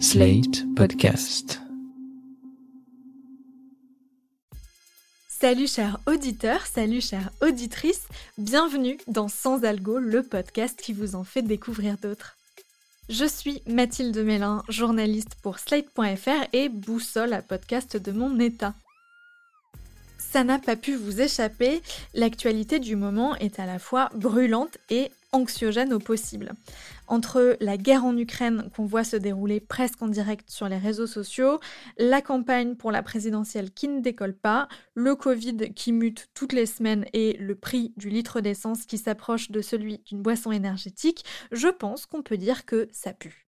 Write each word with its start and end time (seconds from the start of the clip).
Slate 0.00 0.64
Podcast. 0.74 1.60
Salut 5.28 5.68
chers 5.68 6.00
auditeurs, 6.06 6.66
salut 6.66 7.00
chères 7.00 7.30
auditrices, 7.40 8.08
bienvenue 8.36 8.98
dans 9.06 9.28
Sans 9.28 9.62
Algo, 9.62 9.98
le 9.98 10.22
podcast 10.24 10.80
qui 10.82 10.92
vous 10.92 11.14
en 11.14 11.22
fait 11.22 11.42
découvrir 11.42 11.96
d'autres. 11.98 12.36
Je 13.08 13.24
suis 13.24 13.62
Mathilde 13.66 14.18
Mélin, 14.18 14.64
journaliste 14.68 15.36
pour 15.42 15.60
Slate.fr 15.60 16.48
et 16.52 16.68
boussole 16.68 17.32
à 17.32 17.42
podcast 17.42 17.96
de 17.96 18.10
mon 18.10 18.40
état. 18.40 18.74
Ça 20.34 20.42
n'a 20.42 20.58
pas 20.58 20.74
pu 20.74 20.96
vous 20.96 21.20
échapper, 21.20 21.80
l'actualité 22.12 22.80
du 22.80 22.96
moment 22.96 23.36
est 23.36 23.60
à 23.60 23.66
la 23.66 23.78
fois 23.78 24.08
brûlante 24.16 24.78
et 24.90 25.12
anxiogène 25.30 25.92
au 25.92 26.00
possible. 26.00 26.54
Entre 27.06 27.56
la 27.60 27.76
guerre 27.76 28.04
en 28.04 28.16
Ukraine 28.16 28.68
qu'on 28.74 28.84
voit 28.84 29.04
se 29.04 29.14
dérouler 29.14 29.60
presque 29.60 30.02
en 30.02 30.08
direct 30.08 30.50
sur 30.50 30.68
les 30.68 30.76
réseaux 30.76 31.06
sociaux, 31.06 31.60
la 31.98 32.20
campagne 32.20 32.74
pour 32.74 32.90
la 32.90 33.04
présidentielle 33.04 33.70
qui 33.70 33.86
ne 33.86 34.00
décolle 34.00 34.34
pas, 34.34 34.66
le 34.94 35.14
Covid 35.14 35.72
qui 35.72 35.92
mute 35.92 36.28
toutes 36.34 36.52
les 36.52 36.66
semaines 36.66 37.04
et 37.12 37.36
le 37.38 37.54
prix 37.54 37.92
du 37.96 38.08
litre 38.08 38.40
d'essence 38.40 38.86
qui 38.86 38.98
s'approche 38.98 39.52
de 39.52 39.60
celui 39.60 39.98
d'une 39.98 40.20
boisson 40.20 40.50
énergétique, 40.50 41.24
je 41.52 41.68
pense 41.68 42.06
qu'on 42.06 42.22
peut 42.22 42.38
dire 42.38 42.64
que 42.64 42.88
ça 42.90 43.12
pue. 43.12 43.43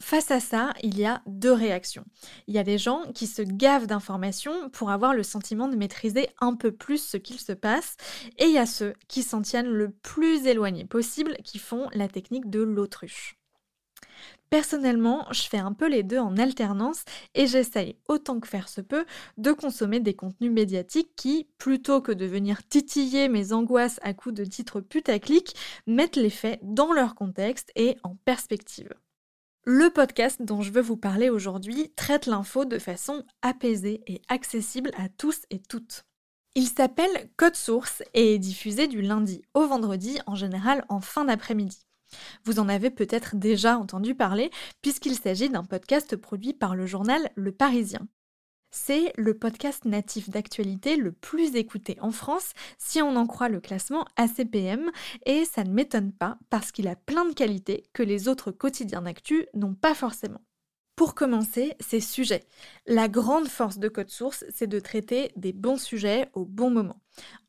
Face 0.00 0.30
à 0.30 0.40
ça, 0.40 0.74
il 0.82 0.98
y 0.98 1.06
a 1.06 1.22
deux 1.26 1.52
réactions. 1.52 2.04
Il 2.46 2.54
y 2.54 2.58
a 2.58 2.64
des 2.64 2.78
gens 2.78 3.02
qui 3.14 3.26
se 3.26 3.42
gavent 3.42 3.86
d'informations 3.86 4.68
pour 4.70 4.90
avoir 4.90 5.14
le 5.14 5.22
sentiment 5.22 5.68
de 5.68 5.76
maîtriser 5.76 6.28
un 6.40 6.54
peu 6.54 6.70
plus 6.70 7.02
ce 7.02 7.16
qu'il 7.16 7.40
se 7.40 7.52
passe, 7.52 7.96
et 8.38 8.44
il 8.44 8.52
y 8.52 8.58
a 8.58 8.66
ceux 8.66 8.92
qui 9.08 9.22
s'en 9.22 9.42
tiennent 9.42 9.70
le 9.70 9.90
plus 9.90 10.46
éloigné 10.46 10.84
possible, 10.84 11.36
qui 11.44 11.58
font 11.58 11.88
la 11.92 12.08
technique 12.08 12.50
de 12.50 12.60
l'autruche. 12.60 13.36
Personnellement, 14.50 15.26
je 15.32 15.42
fais 15.42 15.58
un 15.58 15.72
peu 15.72 15.88
les 15.88 16.04
deux 16.04 16.18
en 16.18 16.36
alternance 16.36 17.04
et 17.34 17.46
j'essaye, 17.46 17.96
autant 18.08 18.38
que 18.38 18.46
faire 18.46 18.68
se 18.68 18.80
peut, 18.80 19.04
de 19.38 19.52
consommer 19.52 19.98
des 19.98 20.14
contenus 20.14 20.52
médiatiques 20.52 21.10
qui, 21.16 21.48
plutôt 21.58 22.00
que 22.00 22.12
de 22.12 22.26
venir 22.26 22.66
titiller 22.68 23.28
mes 23.28 23.52
angoisses 23.52 23.98
à 24.02 24.14
coups 24.14 24.36
de 24.36 24.44
titres 24.44 24.80
putaclic, 24.80 25.56
mettent 25.86 26.16
les 26.16 26.30
faits 26.30 26.60
dans 26.62 26.92
leur 26.92 27.16
contexte 27.16 27.72
et 27.74 27.96
en 28.04 28.14
perspective. 28.24 28.94
Le 29.68 29.90
podcast 29.90 30.42
dont 30.42 30.62
je 30.62 30.70
veux 30.70 30.80
vous 30.80 30.96
parler 30.96 31.28
aujourd'hui 31.28 31.92
traite 31.96 32.26
l'info 32.26 32.64
de 32.64 32.78
façon 32.78 33.24
apaisée 33.42 34.00
et 34.06 34.22
accessible 34.28 34.92
à 34.96 35.08
tous 35.08 35.42
et 35.50 35.58
toutes. 35.58 36.04
Il 36.54 36.68
s'appelle 36.68 37.28
Code 37.36 37.56
Source 37.56 38.04
et 38.14 38.34
est 38.34 38.38
diffusé 38.38 38.86
du 38.86 39.02
lundi 39.02 39.42
au 39.54 39.66
vendredi, 39.66 40.20
en 40.28 40.36
général 40.36 40.84
en 40.88 41.00
fin 41.00 41.24
d'après-midi. 41.24 41.84
Vous 42.44 42.60
en 42.60 42.68
avez 42.68 42.90
peut-être 42.90 43.34
déjà 43.34 43.76
entendu 43.76 44.14
parler 44.14 44.52
puisqu'il 44.82 45.16
s'agit 45.16 45.50
d'un 45.50 45.64
podcast 45.64 46.14
produit 46.14 46.52
par 46.52 46.76
le 46.76 46.86
journal 46.86 47.28
Le 47.34 47.50
Parisien. 47.50 48.06
C'est 48.70 49.12
le 49.16 49.38
podcast 49.38 49.84
natif 49.84 50.28
d'actualité 50.28 50.96
le 50.96 51.12
plus 51.12 51.56
écouté 51.56 51.96
en 52.00 52.10
France 52.10 52.52
si 52.78 53.00
on 53.00 53.16
en 53.16 53.26
croit 53.26 53.48
le 53.48 53.60
classement 53.60 54.04
ACPM 54.16 54.90
et 55.24 55.44
ça 55.44 55.64
ne 55.64 55.72
m'étonne 55.72 56.12
pas 56.12 56.38
parce 56.50 56.72
qu'il 56.72 56.88
a 56.88 56.96
plein 56.96 57.24
de 57.24 57.34
qualités 57.34 57.84
que 57.92 58.02
les 58.02 58.28
autres 58.28 58.50
quotidiens 58.50 59.02
d'actu 59.02 59.46
n'ont 59.54 59.74
pas 59.74 59.94
forcément. 59.94 60.40
Pour 60.96 61.14
commencer, 61.14 61.74
ces 61.78 62.00
sujets. 62.00 62.46
La 62.86 63.08
grande 63.08 63.48
force 63.48 63.78
de 63.78 63.88
Code 63.88 64.08
Source, 64.08 64.46
c'est 64.48 64.66
de 64.66 64.80
traiter 64.80 65.30
des 65.36 65.52
bons 65.52 65.76
sujets 65.76 66.30
au 66.32 66.46
bon 66.46 66.70
moment. 66.70 67.02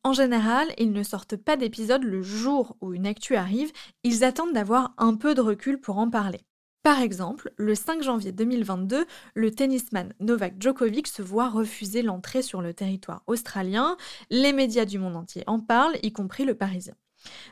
En 0.04 0.12
général, 0.12 0.68
ils 0.78 0.92
ne 0.92 1.02
sortent 1.02 1.38
pas 1.38 1.56
d'épisodes 1.56 2.04
le 2.04 2.22
jour 2.22 2.76
où 2.82 2.94
une 2.94 3.08
actu 3.08 3.38
arrive, 3.38 3.72
ils 4.04 4.26
attendent 4.26 4.52
d'avoir 4.52 4.94
un 4.98 5.16
peu 5.16 5.34
de 5.34 5.40
recul 5.40 5.80
pour 5.80 5.98
en 5.98 6.10
parler. 6.10 6.42
Par 6.88 7.02
exemple, 7.02 7.52
le 7.58 7.76
5 7.76 8.02
janvier 8.02 8.32
2022, 8.32 9.06
le 9.34 9.52
tennisman 9.52 10.14
Novak 10.22 10.54
Djokovic 10.58 11.08
se 11.08 11.22
voit 11.22 11.50
refuser 11.50 12.02
l'entrée 12.02 12.42
sur 12.42 12.62
le 12.62 12.74
territoire 12.74 13.24
australien. 13.28 13.98
Les 14.30 14.54
médias 14.54 14.86
du 14.86 14.98
monde 14.98 15.18
entier 15.18 15.44
en 15.48 15.60
parlent, 15.60 15.98
y 16.02 16.14
compris 16.14 16.46
le 16.46 16.56
Parisien. 16.56 16.94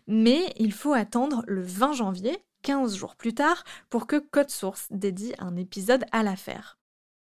Mais 0.07 0.53
il 0.55 0.71
faut 0.71 0.93
attendre 0.93 1.43
le 1.47 1.61
20 1.61 1.91
janvier, 1.91 2.37
15 2.61 2.95
jours 2.95 3.17
plus 3.17 3.33
tard, 3.33 3.65
pour 3.89 4.07
que 4.07 4.19
Code 4.19 4.51
Source 4.51 4.87
dédie 4.89 5.33
un 5.37 5.57
épisode 5.57 6.05
à 6.13 6.23
l'affaire. 6.23 6.79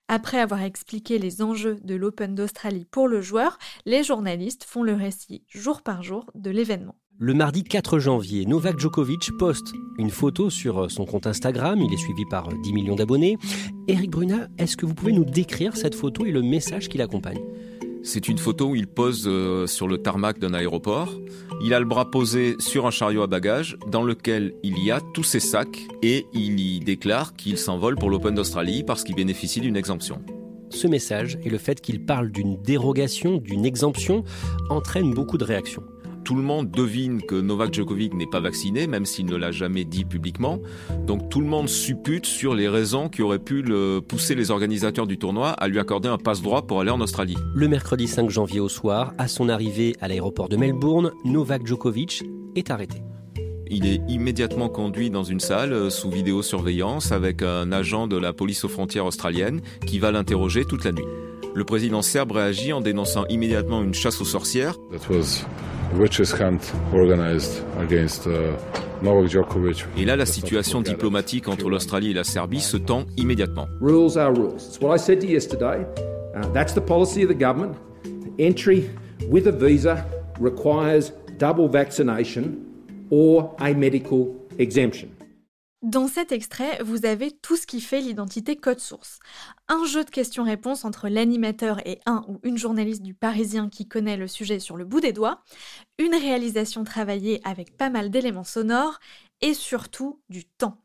Après 0.10 0.42
avoir 0.42 0.62
expliqué 0.62 1.20
les 1.20 1.42
enjeux 1.42 1.80
de 1.86 1.96
l'Open 1.96 2.36
d'Australie 2.36 2.84
pour 2.84 3.08
le 3.08 3.22
joueur, 3.22 3.58
les 3.86 4.04
journalistes 4.04 4.66
font 4.66 4.84
le 4.84 4.94
récit 4.94 5.46
jour 5.48 5.82
par 5.82 6.04
jour 6.04 6.30
de 6.36 6.50
l'événement. 6.50 6.98
Le 7.26 7.34
mardi 7.34 7.64
4 7.64 8.00
janvier, 8.00 8.46
Novak 8.46 8.78
Djokovic 8.78 9.32
poste 9.40 9.72
une 9.98 10.10
photo 10.10 10.50
sur 10.50 10.92
son 10.92 11.06
compte 11.06 11.26
Instagram. 11.26 11.80
Il 11.80 11.94
est 11.94 11.98
suivi 11.98 12.26
par 12.26 12.50
10 12.50 12.74
millions 12.74 12.98
d'abonnés. 12.98 13.38
Eric 13.88 14.12
Bruna, 14.12 14.50
est-ce 14.58 14.76
que 14.76 14.86
vous 14.86 14.94
pouvez 14.94 15.14
nous 15.14 15.24
décrire 15.24 15.78
cette 15.78 15.96
photo 15.96 16.26
et 16.26 16.32
le 16.32 16.42
message 16.42 16.90
qui 16.90 16.98
l'accompagne 16.98 17.40
c'est 18.06 18.28
une 18.28 18.38
photo 18.38 18.72
où 18.72 18.76
il 18.76 18.88
pose 18.88 19.24
euh, 19.28 19.66
sur 19.66 19.88
le 19.88 19.98
tarmac 19.98 20.38
d'un 20.38 20.54
aéroport. 20.54 21.18
Il 21.62 21.74
a 21.74 21.80
le 21.80 21.86
bras 21.86 22.12
posé 22.12 22.58
sur 22.60 22.86
un 22.86 22.92
chariot 22.92 23.22
à 23.22 23.28
bagages 23.28 23.78
dans 23.88 24.04
lequel 24.04 24.56
il 24.62 24.78
y 24.84 24.92
a 24.92 25.00
tous 25.14 25.24
ses 25.24 25.40
sacs 25.40 25.80
et 26.02 26.26
il 26.34 26.60
y 26.60 26.82
déclare 26.82 27.34
qu'il 27.34 27.58
s'envole 27.58 27.96
pour 27.96 28.10
l'Open 28.10 28.36
d'Australie 28.36 28.84
parce 28.84 29.06
qu'il 29.06 29.16
bénéficie 29.16 29.62
d'une 29.62 29.78
exemption. 29.78 30.22
Ce 30.70 30.86
message 30.88 31.40
et 31.46 31.50
le 31.50 31.58
fait 31.58 31.80
qu'il 31.80 32.04
parle 32.04 32.30
d'une 32.30 32.62
dérogation, 32.62 33.38
d'une 33.38 33.66
exemption, 33.66 34.26
entraînent 34.70 35.14
beaucoup 35.14 35.38
de 35.38 35.46
réactions. 35.46 35.84
Tout 36.24 36.36
le 36.36 36.42
monde 36.42 36.72
devine 36.72 37.22
que 37.22 37.36
Novak 37.36 37.74
Djokovic 37.74 38.14
n'est 38.14 38.28
pas 38.28 38.40
vacciné, 38.40 38.88
même 38.88 39.06
s'il 39.06 39.26
ne 39.26 39.36
l'a 39.36 39.52
jamais 39.52 39.84
dit 39.84 40.06
publiquement. 40.06 40.60
Donc 41.06 41.30
tout 41.30 41.42
le 41.42 41.48
monde 41.48 41.68
suppute 41.68 42.26
sur 42.26 42.56
les 42.56 42.70
raisons 42.70 43.10
qui 43.10 43.22
auraient 43.22 43.40
pu 43.40 43.62
le 43.62 44.00
pousser 44.00 44.34
les 44.34 44.50
organisateurs 44.50 45.06
du 45.06 45.18
tournoi 45.18 45.50
à 45.50 45.68
lui 45.68 45.80
accorder 45.80 46.08
un 46.08 46.18
passe-droit 46.18 46.66
pour 46.66 46.80
aller 46.80 46.92
en 46.92 47.02
Australie. 47.02 47.36
Le 47.54 47.68
mercredi 47.68 48.08
5 48.08 48.30
janvier 48.30 48.62
au 48.62 48.70
soir, 48.70 49.14
à 49.18 49.28
son 49.28 49.50
arrivée 49.50 49.96
à 50.00 50.08
l'aéroport 50.08 50.48
de 50.48 50.56
Melbourne, 50.56 51.12
Novak 51.26 51.68
Djokovic 51.68 52.24
est 52.56 52.72
arrêté. 52.72 53.04
Il 53.70 53.86
est 53.86 54.02
immédiatement 54.08 54.70
conduit 54.70 55.10
dans 55.10 55.24
une 55.24 55.40
salle 55.40 55.74
euh, 55.74 55.90
sous 55.90 56.10
vidéosurveillance 56.10 57.12
avec 57.12 57.42
un 57.42 57.72
agent 57.72 58.08
de 58.08 58.18
la 58.18 58.32
police 58.32 58.64
aux 58.64 58.70
frontières 58.70 59.06
australienne 59.06 59.62
qui 59.88 60.00
va 60.00 60.12
l'interroger 60.12 60.64
toute 60.64 60.86
la 60.86 60.92
nuit. 60.92 61.06
Le 61.56 61.64
président 61.66 62.02
serbe 62.02 62.32
réagit 62.32 62.72
en 62.72 62.82
dénonçant 62.82 63.26
immédiatement 63.28 63.84
une 63.84 63.94
chasse 63.94 64.22
aux 64.22 64.26
sorcières. 64.26 64.78
Uh, 65.94 66.08
et 69.98 70.06
là, 70.06 70.16
la 70.16 70.26
situation 70.26 70.82
diplomatique 70.82 71.48
entre 71.48 71.70
l'Australie 71.70 72.12
et 72.12 72.14
la 72.14 72.24
Serbie 72.24 72.62
se 72.62 72.78
tend 72.78 73.06
immédiatement. 73.18 73.68
Rules 73.80 74.18
are 74.18 74.34
rules. 74.34 74.68
It's 74.68 74.80
what 74.82 74.96
I 74.96 75.00
said 75.00 75.20
to 75.20 75.28
you 75.28 75.34
yesterday. 75.34 75.86
Uh, 76.36 76.48
that's 76.54 76.74
the 76.74 76.82
policy 76.82 77.24
of 77.24 77.30
the 77.30 77.38
government. 77.38 77.76
Entry 78.40 78.90
with 79.30 79.48
a 79.48 79.52
visa 79.52 80.04
requires 80.40 81.12
double 81.38 81.68
vaccination 81.68 82.58
or 83.12 83.56
a 83.60 83.74
medical 83.74 84.36
exemption. 84.58 85.10
Dans 85.84 86.08
cet 86.08 86.32
extrait, 86.32 86.82
vous 86.82 87.06
avez 87.06 87.30
tout 87.30 87.58
ce 87.58 87.68
qui 87.68 87.82
fait 87.82 88.00
l'identité 88.00 88.56
code 88.56 88.80
source. 88.80 89.20
Un 89.68 89.84
jeu 89.84 90.06
de 90.06 90.10
questions-réponses 90.10 90.86
entre 90.86 91.10
l'animateur 91.10 91.86
et 91.86 92.00
un 92.06 92.24
ou 92.30 92.40
une 92.44 92.58
journaliste 92.58 93.02
du 93.02 93.14
Parisien 93.14 93.68
qui 93.68 93.86
connaît 93.86 94.16
le 94.16 94.30
sujet 94.30 94.60
sur 94.60 94.78
le 94.78 94.86
bout 94.86 95.02
des 95.02 95.12
doigts, 95.12 95.44
une 95.98 96.16
réalisation 96.16 96.86
travaillée 96.86 97.42
avec 97.44 97.76
pas 97.76 97.90
mal 97.90 98.12
d'éléments 98.12 98.46
sonores 98.46 99.02
et 99.42 99.54
surtout 99.54 100.22
du 100.30 100.46
temps. 100.46 100.78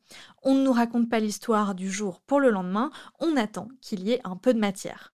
On 0.43 0.57
ne 0.57 0.65
nous 0.65 0.73
raconte 0.73 1.09
pas 1.09 1.21
l'histoire 1.21 1.77
du 1.77 1.93
jour 1.93 2.21
pour 2.23 2.41
le 2.41 2.51
lendemain, 2.51 2.91
on 3.21 3.37
attend 3.37 3.69
qu'il 3.81 4.03
y 4.03 4.11
ait 4.11 4.21
un 4.25 4.35
peu 4.35 4.53
de 4.53 4.59
matière. 4.59 5.15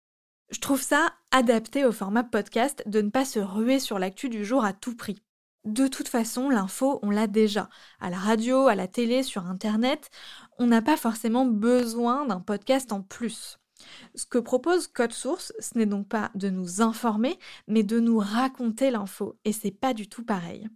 Je 0.50 0.62
trouve 0.62 0.82
ça 0.82 1.12
adapté 1.32 1.84
au 1.84 1.92
format 1.92 2.24
podcast 2.24 2.84
de 2.86 3.02
ne 3.02 3.10
pas 3.10 3.26
se 3.26 3.40
ruer 3.40 3.82
sur 3.82 4.00
l'actu 4.00 4.30
du 4.30 4.46
jour 4.46 4.64
à 4.64 4.72
tout 4.72 4.96
prix. 4.96 5.23
De 5.66 5.88
toute 5.88 6.10
façon, 6.10 6.50
l'info, 6.50 7.00
on 7.04 7.10
l'a 7.10 7.28
déjà. 7.28 7.70
À 8.00 8.10
la 8.10 8.18
radio, 8.18 8.68
à 8.68 8.76
la 8.76 8.88
télé, 8.88 9.24
sur 9.24 9.46
Internet, 9.46 10.10
on 10.58 10.68
n'a 10.68 10.82
pas 10.82 10.98
forcément 10.98 11.46
besoin 11.46 12.26
d'un 12.26 12.42
podcast 12.42 12.92
en 12.92 13.02
plus. 13.02 13.60
Ce 14.16 14.26
que 14.26 14.38
propose 14.38 14.88
Code 14.88 15.14
Source, 15.14 15.54
ce 15.60 15.78
n'est 15.78 15.86
donc 15.86 16.08
pas 16.08 16.32
de 16.36 16.50
nous 16.50 16.82
informer, 16.82 17.40
mais 17.68 17.84
de 17.84 18.00
nous 18.00 18.18
raconter 18.18 18.92
l'info, 18.92 19.38
et 19.46 19.54
c'est 19.54 19.72
pas 19.72 19.94
du 19.94 20.08
tout 20.08 20.24
pareil. 20.26 20.68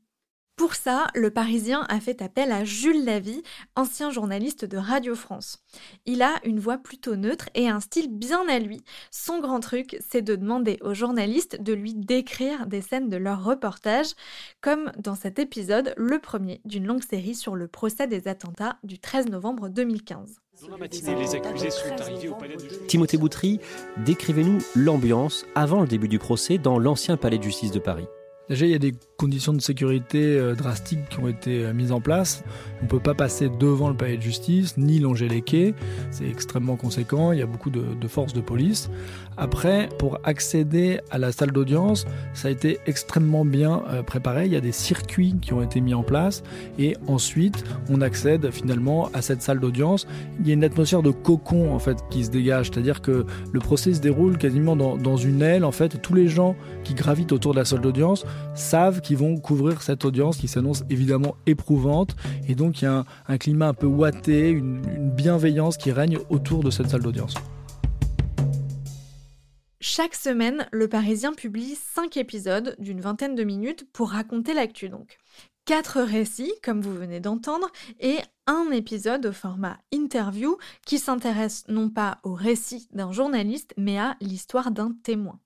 Pour 0.57 0.73
ça, 0.73 1.05
le 1.13 1.29
Parisien 1.29 1.85
a 1.87 1.99
fait 1.99 2.19
appel 2.23 2.51
à 2.51 2.65
Jules 2.65 3.05
Lavie, 3.05 3.43
ancien 3.75 4.09
journaliste 4.09 4.65
de 4.65 4.77
Radio 4.77 5.13
France. 5.13 5.63
Il 6.07 6.23
a 6.23 6.33
une 6.43 6.59
voix 6.59 6.79
plutôt 6.79 7.15
neutre 7.15 7.47
et 7.53 7.69
un 7.69 7.79
style 7.79 8.11
bien 8.11 8.41
à 8.49 8.57
lui. 8.57 8.81
Son 9.11 9.39
grand 9.39 9.59
truc, 9.59 9.97
c'est 9.99 10.23
de 10.23 10.35
demander 10.35 10.79
aux 10.81 10.95
journalistes 10.95 11.61
de 11.61 11.73
lui 11.73 11.93
décrire 11.93 12.65
des 12.65 12.81
scènes 12.81 13.07
de 13.07 13.17
leur 13.17 13.43
reportage, 13.43 14.07
comme 14.59 14.91
dans 14.97 15.13
cet 15.13 15.37
épisode, 15.37 15.93
le 15.95 16.17
premier 16.17 16.59
d'une 16.65 16.87
longue 16.87 17.03
série 17.03 17.35
sur 17.35 17.55
le 17.55 17.67
procès 17.67 18.07
des 18.07 18.27
attentats 18.27 18.77
du 18.83 18.97
13 18.97 19.27
novembre 19.27 19.69
2015. 19.69 20.41
Timothée 22.87 23.17
Boutry, 23.17 23.59
décrivez-nous 23.97 24.57
l'ambiance 24.75 25.45
avant 25.53 25.81
le 25.81 25.87
début 25.87 26.07
du 26.07 26.17
procès 26.17 26.57
dans 26.57 26.79
l'ancien 26.79 27.15
palais 27.15 27.37
de 27.37 27.43
justice 27.43 27.69
de 27.69 27.77
Paris. 27.77 28.07
Déjà, 28.49 28.65
il 28.65 28.71
y 28.71 28.75
a 28.75 28.79
des 28.79 28.93
conditions 29.17 29.51
de 29.51 29.59
sécurité 29.59 30.37
euh, 30.37 30.55
drastiques 30.55 31.09
qui 31.09 31.19
ont 31.19 31.27
été 31.27 31.65
euh, 31.65 31.73
mises 31.73 31.91
en 31.91 31.99
place. 31.99 32.45
On 32.79 32.85
ne 32.85 32.89
peut 32.89 32.99
pas 32.99 33.13
passer 33.13 33.49
devant 33.49 33.89
le 33.89 33.97
palais 33.97 34.15
de 34.15 34.21
justice, 34.21 34.77
ni 34.77 34.99
longer 34.99 35.27
les 35.27 35.41
quais. 35.41 35.73
C'est 36.11 36.29
extrêmement 36.29 36.77
conséquent, 36.77 37.33
il 37.33 37.39
y 37.39 37.41
a 37.41 37.45
beaucoup 37.45 37.69
de, 37.69 38.07
forces 38.07 38.31
de 38.31 38.39
police. 38.39 38.89
Après, 39.35 39.89
pour 39.99 40.19
accéder 40.23 41.01
à 41.11 41.17
la 41.17 41.33
salle 41.33 41.51
d'audience, 41.51 42.05
ça 42.33 42.47
a 42.47 42.51
été 42.51 42.79
extrêmement 42.85 43.43
bien 43.43 43.83
euh, 43.89 44.01
préparé. 44.01 44.45
Il 44.45 44.53
y 44.53 44.55
a 44.55 44.61
des 44.61 44.71
circuits 44.71 45.35
qui 45.41 45.51
ont 45.51 45.61
été 45.61 45.81
mis 45.81 45.93
en 45.93 46.03
place. 46.03 46.41
Et 46.79 46.95
ensuite, 47.07 47.65
on 47.89 47.99
accède 47.99 48.49
finalement 48.51 49.09
à 49.13 49.21
cette 49.21 49.41
salle 49.41 49.59
d'audience. 49.59 50.07
Il 50.39 50.47
y 50.47 50.51
a 50.51 50.53
une 50.53 50.63
atmosphère 50.63 51.01
de 51.01 51.11
cocon 51.11 51.73
en 51.73 51.79
fait 51.79 51.97
qui 52.09 52.23
se 52.23 52.29
dégage. 52.29 52.69
C'est-à-dire 52.71 53.01
que 53.01 53.25
le 53.51 53.59
procès 53.59 53.93
se 53.93 53.99
déroule 53.99 54.37
quasiment 54.37 54.77
dans, 54.77 54.95
dans 54.95 55.17
une 55.17 55.41
aile. 55.41 55.65
En 55.65 55.73
fait, 55.73 56.01
tous 56.01 56.13
les 56.13 56.29
gens 56.29 56.55
qui 56.85 56.93
gravitent 56.93 57.33
autour 57.33 57.53
de 57.53 57.59
la 57.59 57.65
salle 57.65 57.81
d'audience 57.81 58.25
savent 58.55 59.01
qu'ils 59.01 59.17
vont 59.17 59.37
couvrir 59.37 59.81
cette 59.81 60.05
audience 60.05 60.37
qui 60.37 60.47
s'annonce 60.47 60.83
évidemment 60.89 61.35
éprouvante. 61.45 62.15
Et 62.47 62.55
donc, 62.55 62.81
il 62.81 62.85
y 62.85 62.87
a 62.87 63.05
un, 63.27 63.37
climat 63.37 63.67
un 63.67 63.73
peu 63.73 63.87
ouaté, 63.87 64.49
une, 64.49 64.81
une 64.95 65.11
bienveillance 65.11 65.77
qui 65.77 65.91
règne 65.91 66.19
autour 66.29 66.63
de 66.63 66.71
cette 66.71 66.89
salle 66.89 67.01
d'audience. 67.03 67.35
Chaque 69.79 70.15
semaine, 70.15 70.67
Le 70.71 70.87
Parisien 70.87 71.33
publie 71.33 71.75
5 71.75 72.17
épisodes 72.17 72.75
d'une 72.79 72.99
vingtaine 72.99 73.35
de 73.35 73.43
minutes 73.43 73.87
pour 73.93 74.09
raconter 74.09 74.53
l'actu 74.53 74.89
donc. 74.89 75.17
4 75.65 76.01
récits, 76.01 76.53
comme 76.63 76.81
vous 76.81 76.93
venez 76.93 77.19
d'entendre, 77.19 77.69
et 77.99 78.17
un 78.47 78.71
épisode 78.71 79.25
au 79.27 79.33
format 79.33 79.77
interview 79.91 80.57
qui 80.85 80.97
s'intéresse 80.97 81.65
non 81.67 81.89
pas 81.89 82.19
au 82.23 82.33
récit 82.33 82.87
d'un 82.91 83.11
journaliste, 83.11 83.73
mais 83.77 83.99
à 83.99 84.15
l'histoire 84.21 84.71
d'un 84.71 84.93
témoin. 85.03 85.39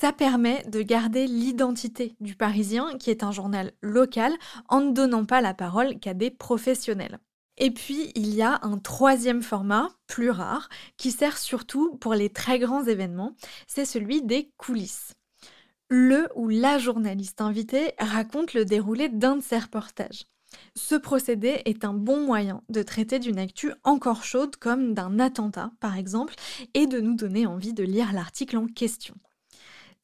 Ça 0.00 0.12
permet 0.12 0.64
de 0.64 0.82
garder 0.82 1.26
l'identité 1.26 2.16
du 2.20 2.34
Parisien, 2.34 2.96
qui 2.98 3.10
est 3.10 3.22
un 3.22 3.30
journal 3.30 3.72
local, 3.82 4.32
en 4.68 4.80
ne 4.80 4.92
donnant 4.92 5.24
pas 5.24 5.40
la 5.40 5.54
parole 5.54 5.98
qu'à 6.00 6.14
des 6.14 6.30
professionnels. 6.30 7.18
Et 7.58 7.70
puis, 7.70 8.10
il 8.14 8.34
y 8.34 8.42
a 8.42 8.58
un 8.62 8.78
troisième 8.78 9.42
format, 9.42 9.90
plus 10.06 10.30
rare, 10.30 10.68
qui 10.96 11.10
sert 11.10 11.36
surtout 11.38 11.96
pour 11.96 12.14
les 12.14 12.30
très 12.30 12.58
grands 12.58 12.84
événements, 12.84 13.36
c'est 13.66 13.84
celui 13.84 14.22
des 14.22 14.50
coulisses. 14.56 15.12
Le 15.88 16.28
ou 16.34 16.48
la 16.48 16.78
journaliste 16.78 17.40
invitée 17.40 17.92
raconte 17.98 18.54
le 18.54 18.64
déroulé 18.64 19.08
d'un 19.08 19.36
de 19.36 19.42
ses 19.42 19.58
reportages. 19.58 20.24
Ce 20.74 20.94
procédé 20.94 21.62
est 21.66 21.84
un 21.84 21.94
bon 21.94 22.24
moyen 22.24 22.62
de 22.70 22.82
traiter 22.82 23.18
d'une 23.18 23.38
actu 23.38 23.72
encore 23.84 24.24
chaude 24.24 24.56
comme 24.56 24.94
d'un 24.94 25.18
attentat, 25.18 25.70
par 25.80 25.96
exemple, 25.96 26.34
et 26.74 26.86
de 26.86 26.98
nous 26.98 27.14
donner 27.14 27.46
envie 27.46 27.74
de 27.74 27.84
lire 27.84 28.12
l'article 28.12 28.56
en 28.56 28.66
question. 28.66 29.14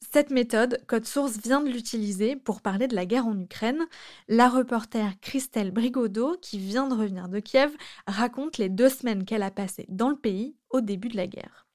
Cette 0.01 0.31
méthode, 0.31 0.83
Code 0.87 1.05
Source 1.05 1.37
vient 1.37 1.61
de 1.61 1.69
l'utiliser 1.69 2.35
pour 2.35 2.61
parler 2.61 2.87
de 2.87 2.95
la 2.95 3.05
guerre 3.05 3.27
en 3.27 3.39
Ukraine. 3.39 3.87
La 4.27 4.49
reporter 4.49 5.19
Christelle 5.21 5.71
Brigodeau, 5.71 6.37
qui 6.41 6.57
vient 6.57 6.87
de 6.87 6.95
revenir 6.95 7.29
de 7.29 7.39
Kiev, 7.39 7.75
raconte 8.07 8.57
les 8.57 8.69
deux 8.69 8.89
semaines 8.89 9.25
qu'elle 9.25 9.43
a 9.43 9.51
passées 9.51 9.85
dans 9.89 10.09
le 10.09 10.17
pays 10.17 10.55
au 10.69 10.81
début 10.81 11.09
de 11.09 11.17
la 11.17 11.27
guerre. 11.27 11.68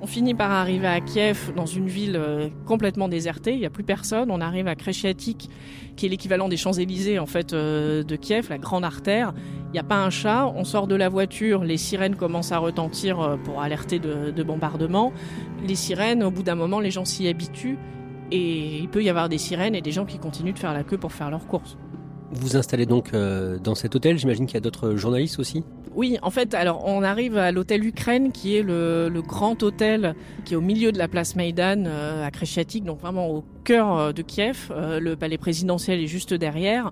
On 0.00 0.06
finit 0.06 0.34
par 0.34 0.52
arriver 0.52 0.86
à 0.86 1.00
Kiev, 1.00 1.52
dans 1.56 1.66
une 1.66 1.88
ville 1.88 2.14
euh, 2.14 2.48
complètement 2.66 3.08
désertée, 3.08 3.54
il 3.54 3.58
n'y 3.58 3.66
a 3.66 3.70
plus 3.70 3.82
personne. 3.82 4.30
On 4.30 4.40
arrive 4.40 4.68
à 4.68 4.76
Kreshchatik, 4.76 5.50
qui 5.96 6.06
est 6.06 6.08
l'équivalent 6.08 6.48
des 6.48 6.56
Champs-Élysées 6.56 7.18
en 7.18 7.26
fait 7.26 7.52
euh, 7.52 8.04
de 8.04 8.14
Kiev, 8.14 8.46
la 8.48 8.58
grande 8.58 8.84
artère. 8.84 9.34
Il 9.66 9.72
n'y 9.72 9.80
a 9.80 9.82
pas 9.84 9.96
un 9.96 10.10
chat. 10.10 10.52
On 10.54 10.62
sort 10.62 10.86
de 10.86 10.94
la 10.94 11.08
voiture, 11.08 11.64
les 11.64 11.76
sirènes 11.76 12.14
commencent 12.14 12.52
à 12.52 12.58
retentir 12.58 13.20
euh, 13.20 13.36
pour 13.36 13.60
alerter 13.60 13.98
de, 13.98 14.30
de 14.30 14.42
bombardements. 14.44 15.12
Les 15.66 15.74
sirènes, 15.74 16.22
au 16.22 16.30
bout 16.30 16.44
d'un 16.44 16.54
moment, 16.54 16.78
les 16.78 16.92
gens 16.92 17.04
s'y 17.04 17.26
habituent 17.26 17.78
et 18.30 18.78
il 18.78 18.88
peut 18.88 19.02
y 19.02 19.08
avoir 19.08 19.28
des 19.28 19.38
sirènes 19.38 19.74
et 19.74 19.80
des 19.80 19.92
gens 19.92 20.04
qui 20.04 20.18
continuent 20.18 20.52
de 20.52 20.58
faire 20.60 20.74
la 20.74 20.84
queue 20.84 20.98
pour 20.98 21.12
faire 21.12 21.30
leurs 21.30 21.48
courses. 21.48 21.76
Vous 22.30 22.48
vous 22.48 22.56
installez 22.56 22.84
donc 22.84 23.14
euh, 23.14 23.58
dans 23.58 23.74
cet 23.74 23.96
hôtel, 23.96 24.18
j'imagine 24.18 24.44
qu'il 24.46 24.54
y 24.54 24.58
a 24.58 24.60
d'autres 24.60 24.96
journalistes 24.96 25.38
aussi 25.38 25.64
Oui, 25.94 26.18
en 26.20 26.30
fait, 26.30 26.52
alors 26.52 26.86
on 26.86 27.02
arrive 27.02 27.38
à 27.38 27.52
l'hôtel 27.52 27.84
Ukraine, 27.86 28.32
qui 28.32 28.56
est 28.56 28.62
le, 28.62 29.10
grand 29.26 29.62
hôtel 29.62 30.14
qui 30.44 30.52
est 30.52 30.56
au 30.56 30.60
milieu 30.60 30.92
de 30.92 30.98
la 30.98 31.08
place 31.08 31.36
Maïdan 31.36 31.84
euh, 31.86 32.26
à 32.26 32.30
Kreshchatik, 32.30 32.84
donc 32.84 33.00
vraiment 33.00 33.30
au 33.30 33.44
cœur 33.64 33.96
euh, 33.96 34.12
de 34.12 34.20
Kiev. 34.20 34.70
Le 34.70 35.14
palais 35.14 35.38
présidentiel 35.38 36.00
est 36.00 36.06
juste 36.06 36.34
derrière. 36.34 36.90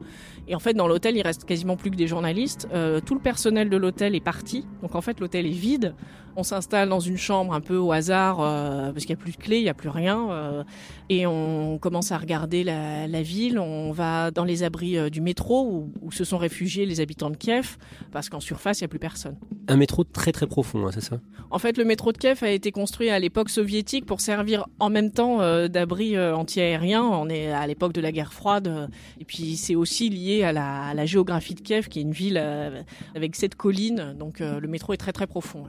Et 0.49 0.55
en 0.55 0.59
fait, 0.59 0.75
dans 0.75 0.89
l'hôtel, 0.89 1.17
il 1.17 1.23
reste 1.23 1.45
quasiment 1.45 1.77
plus 1.77 1.91
que 1.91 1.97
des 1.97 2.07
journalistes. 2.07 2.69
Tout 3.05 3.15
le 3.15 3.21
personnel 3.21 3.69
de 3.69 3.77
l'hôtel 3.77 4.15
est 4.15 4.21
parti. 4.21 4.65
Donc 4.81 4.95
en 4.95 5.01
fait, 5.01 5.19
l'hôtel 5.19 5.45
est 5.45 5.51
vide. 5.51 5.95
On 6.37 6.43
s'installe 6.43 6.89
dans 6.89 7.01
une 7.01 7.17
chambre 7.17 7.55
un 7.55 7.61
peu 7.61 7.77
au 7.77 7.93
hasard 7.93 8.41
euh, 8.41 8.93
parce 8.93 9.07
qu'il 9.07 9.15
n'y 9.15 9.21
a 9.21 9.23
plus 9.23 9.33
de 9.33 9.39
clé, 9.39 9.59
il 9.59 9.63
n'y 9.63 9.69
a 9.69 9.75
plus 9.75 9.89
rien. 9.89 10.31
Euh, 10.31 10.65
et 11.09 11.27
on 11.27 11.79
commence 11.79 12.11
à 12.11 12.19
regarder 12.19 12.65
la, 12.65 13.07
la, 13.07 13.23
ville. 13.23 13.59
On 13.59 13.93
va 13.93 14.31
dans 14.31 14.45
les 14.45 14.65
abris 14.65 14.99
euh, 14.99 15.09
du 15.09 15.21
métro 15.21 15.67
où, 15.67 15.93
où, 16.03 16.11
se 16.11 16.25
sont 16.25 16.37
réfugiés 16.37 16.85
les 16.85 17.01
habitants 17.01 17.31
de 17.31 17.37
Kiev 17.37 17.77
parce 18.11 18.29
qu'en 18.29 18.41
surface, 18.41 18.81
il 18.81 18.83
n'y 18.83 18.87
a 18.87 18.89
plus 18.89 18.99
personne. 18.99 19.37
Un 19.69 19.77
métro 19.77 20.05
très 20.05 20.33
très 20.33 20.47
profond, 20.47 20.87
hein, 20.87 20.91
c'est 20.93 21.03
ça? 21.03 21.21
En 21.51 21.59
fait, 21.59 21.79
le 21.79 21.85
métro 21.85 22.13
de 22.13 22.19
Kiev 22.19 22.43
a 22.43 22.51
été 22.51 22.73
construit 22.73 23.09
à 23.09 23.19
l'époque 23.19 23.51
soviétique 23.51 24.05
pour 24.05 24.21
servir 24.21 24.67
en 24.81 24.91
même 24.91 25.13
temps 25.13 25.41
euh, 25.41 25.69
d'abri 25.69 26.17
euh, 26.17 26.35
anti-aérien. 26.37 27.05
On 27.05 27.29
est 27.29 27.53
à 27.53 27.67
l'époque 27.67 27.93
de 27.93 28.01
la 28.01 28.11
guerre 28.11 28.33
froide. 28.33 28.91
Et 29.21 29.25
puis 29.25 29.57
c'est 29.57 29.77
aussi 29.77 30.09
lié 30.09 30.43
à 30.43 30.53
la, 30.53 30.89
à 30.89 30.95
la, 30.95 31.07
géographie 31.07 31.55
de 31.55 31.61
Kiev, 31.61 31.89
qui 31.89 32.01
est 32.01 32.03
une 32.03 32.13
ville 32.13 32.43
avec 33.15 33.37
sept 33.37 33.55
collines. 33.55 34.17
Donc 34.19 34.41
le 34.41 34.67
métro 34.67 34.93
est 34.93 34.97
très 34.97 35.13
très 35.13 35.27
profond. 35.27 35.69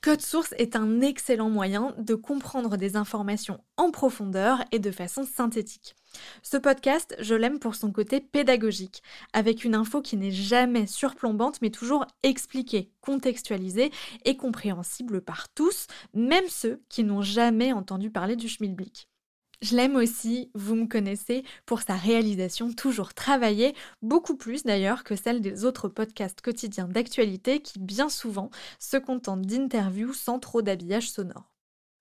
Code 0.00 0.20
Source 0.20 0.54
est 0.58 0.76
un 0.76 1.00
excellent 1.00 1.50
moyen 1.50 1.92
de 1.98 2.14
comprendre 2.14 2.76
des 2.76 2.94
informations 2.94 3.64
en 3.76 3.90
profondeur 3.90 4.62
et 4.70 4.78
de 4.78 4.92
façon 4.92 5.24
synthétique. 5.24 5.96
Ce 6.40 6.56
podcast, 6.56 7.16
je 7.18 7.34
l'aime 7.34 7.58
pour 7.58 7.74
son 7.74 7.90
côté 7.90 8.20
pédagogique, 8.20 9.02
avec 9.32 9.64
une 9.64 9.74
info 9.74 10.00
qui 10.00 10.16
n'est 10.16 10.30
jamais 10.30 10.86
surplombante 10.86 11.60
mais 11.62 11.70
toujours 11.70 12.06
expliquée, 12.22 12.92
contextualisée 13.00 13.90
et 14.24 14.36
compréhensible 14.36 15.20
par 15.20 15.48
tous, 15.48 15.88
même 16.14 16.48
ceux 16.48 16.80
qui 16.88 17.02
n'ont 17.02 17.22
jamais 17.22 17.72
entendu 17.72 18.08
parler 18.08 18.36
du 18.36 18.48
schmilblick. 18.48 19.07
Je 19.60 19.74
l'aime 19.74 19.96
aussi, 19.96 20.50
vous 20.54 20.76
me 20.76 20.86
connaissez, 20.86 21.42
pour 21.66 21.82
sa 21.82 21.96
réalisation 21.96 22.72
toujours 22.72 23.12
travaillée, 23.12 23.74
beaucoup 24.02 24.36
plus 24.36 24.62
d'ailleurs 24.62 25.02
que 25.02 25.16
celle 25.16 25.40
des 25.40 25.64
autres 25.64 25.88
podcasts 25.88 26.40
quotidiens 26.40 26.86
d'actualité 26.86 27.60
qui 27.60 27.80
bien 27.80 28.08
souvent 28.08 28.50
se 28.78 28.96
contentent 28.96 29.42
d'interviews 29.42 30.12
sans 30.12 30.38
trop 30.38 30.62
d'habillage 30.62 31.10
sonore. 31.10 31.50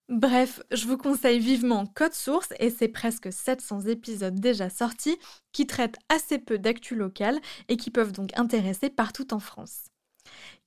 Bref, 0.08 0.62
je 0.72 0.86
vous 0.86 0.98
conseille 0.98 1.40
vivement 1.40 1.86
Code 1.88 2.14
Source 2.14 2.54
et 2.60 2.70
ses 2.70 2.88
presque 2.88 3.34
700 3.34 3.88
épisodes 3.88 4.40
déjà 4.40 4.70
sortis 4.70 5.18
qui 5.52 5.66
traitent 5.68 5.98
assez 6.10 6.38
peu 6.38 6.60
d'actu 6.60 6.96
locale 6.96 7.40
et 7.70 7.76
qui 7.76 7.90
peuvent 7.92 8.14
donc 8.14 8.30
intéresser 8.38 8.90
partout 8.90 9.34
en 9.34 9.40
France. 9.40 9.86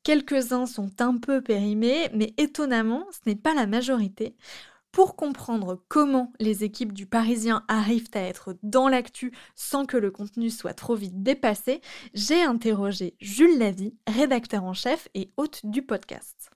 Quelques-uns 0.02 0.66
sont 0.66 0.90
un 1.00 1.19
peu 1.19 1.43
périmés, 1.43 2.08
mais 2.14 2.32
étonnamment, 2.38 3.06
ce 3.12 3.29
n'est 3.29 3.36
pas 3.36 3.55
la 3.55 3.67
majorité. 3.67 4.34
Pour 4.93 5.15
comprendre 5.15 5.81
comment 5.87 6.32
les 6.41 6.65
équipes 6.65 6.93
du 6.93 7.06
Parisien 7.06 7.63
arrivent 7.69 8.11
à 8.13 8.20
être 8.20 8.56
dans 8.65 8.89
l'actu 8.89 9.32
sans 9.55 9.87
que 9.87 9.97
le 9.97 10.11
contenu 10.11 10.51
soit 10.51 10.75
trop 10.75 10.97
vite 10.97 11.23
dépassé, 11.23 11.81
j'ai 12.13 12.43
interrogé 12.43 13.15
Jules 13.20 13.56
Lavie, 13.56 13.94
rédacteur 14.09 14.65
en 14.65 14.75
chef 14.75 15.09
et 15.15 15.31
hôte 15.37 15.61
du 15.63 15.82
podcast. 15.82 16.51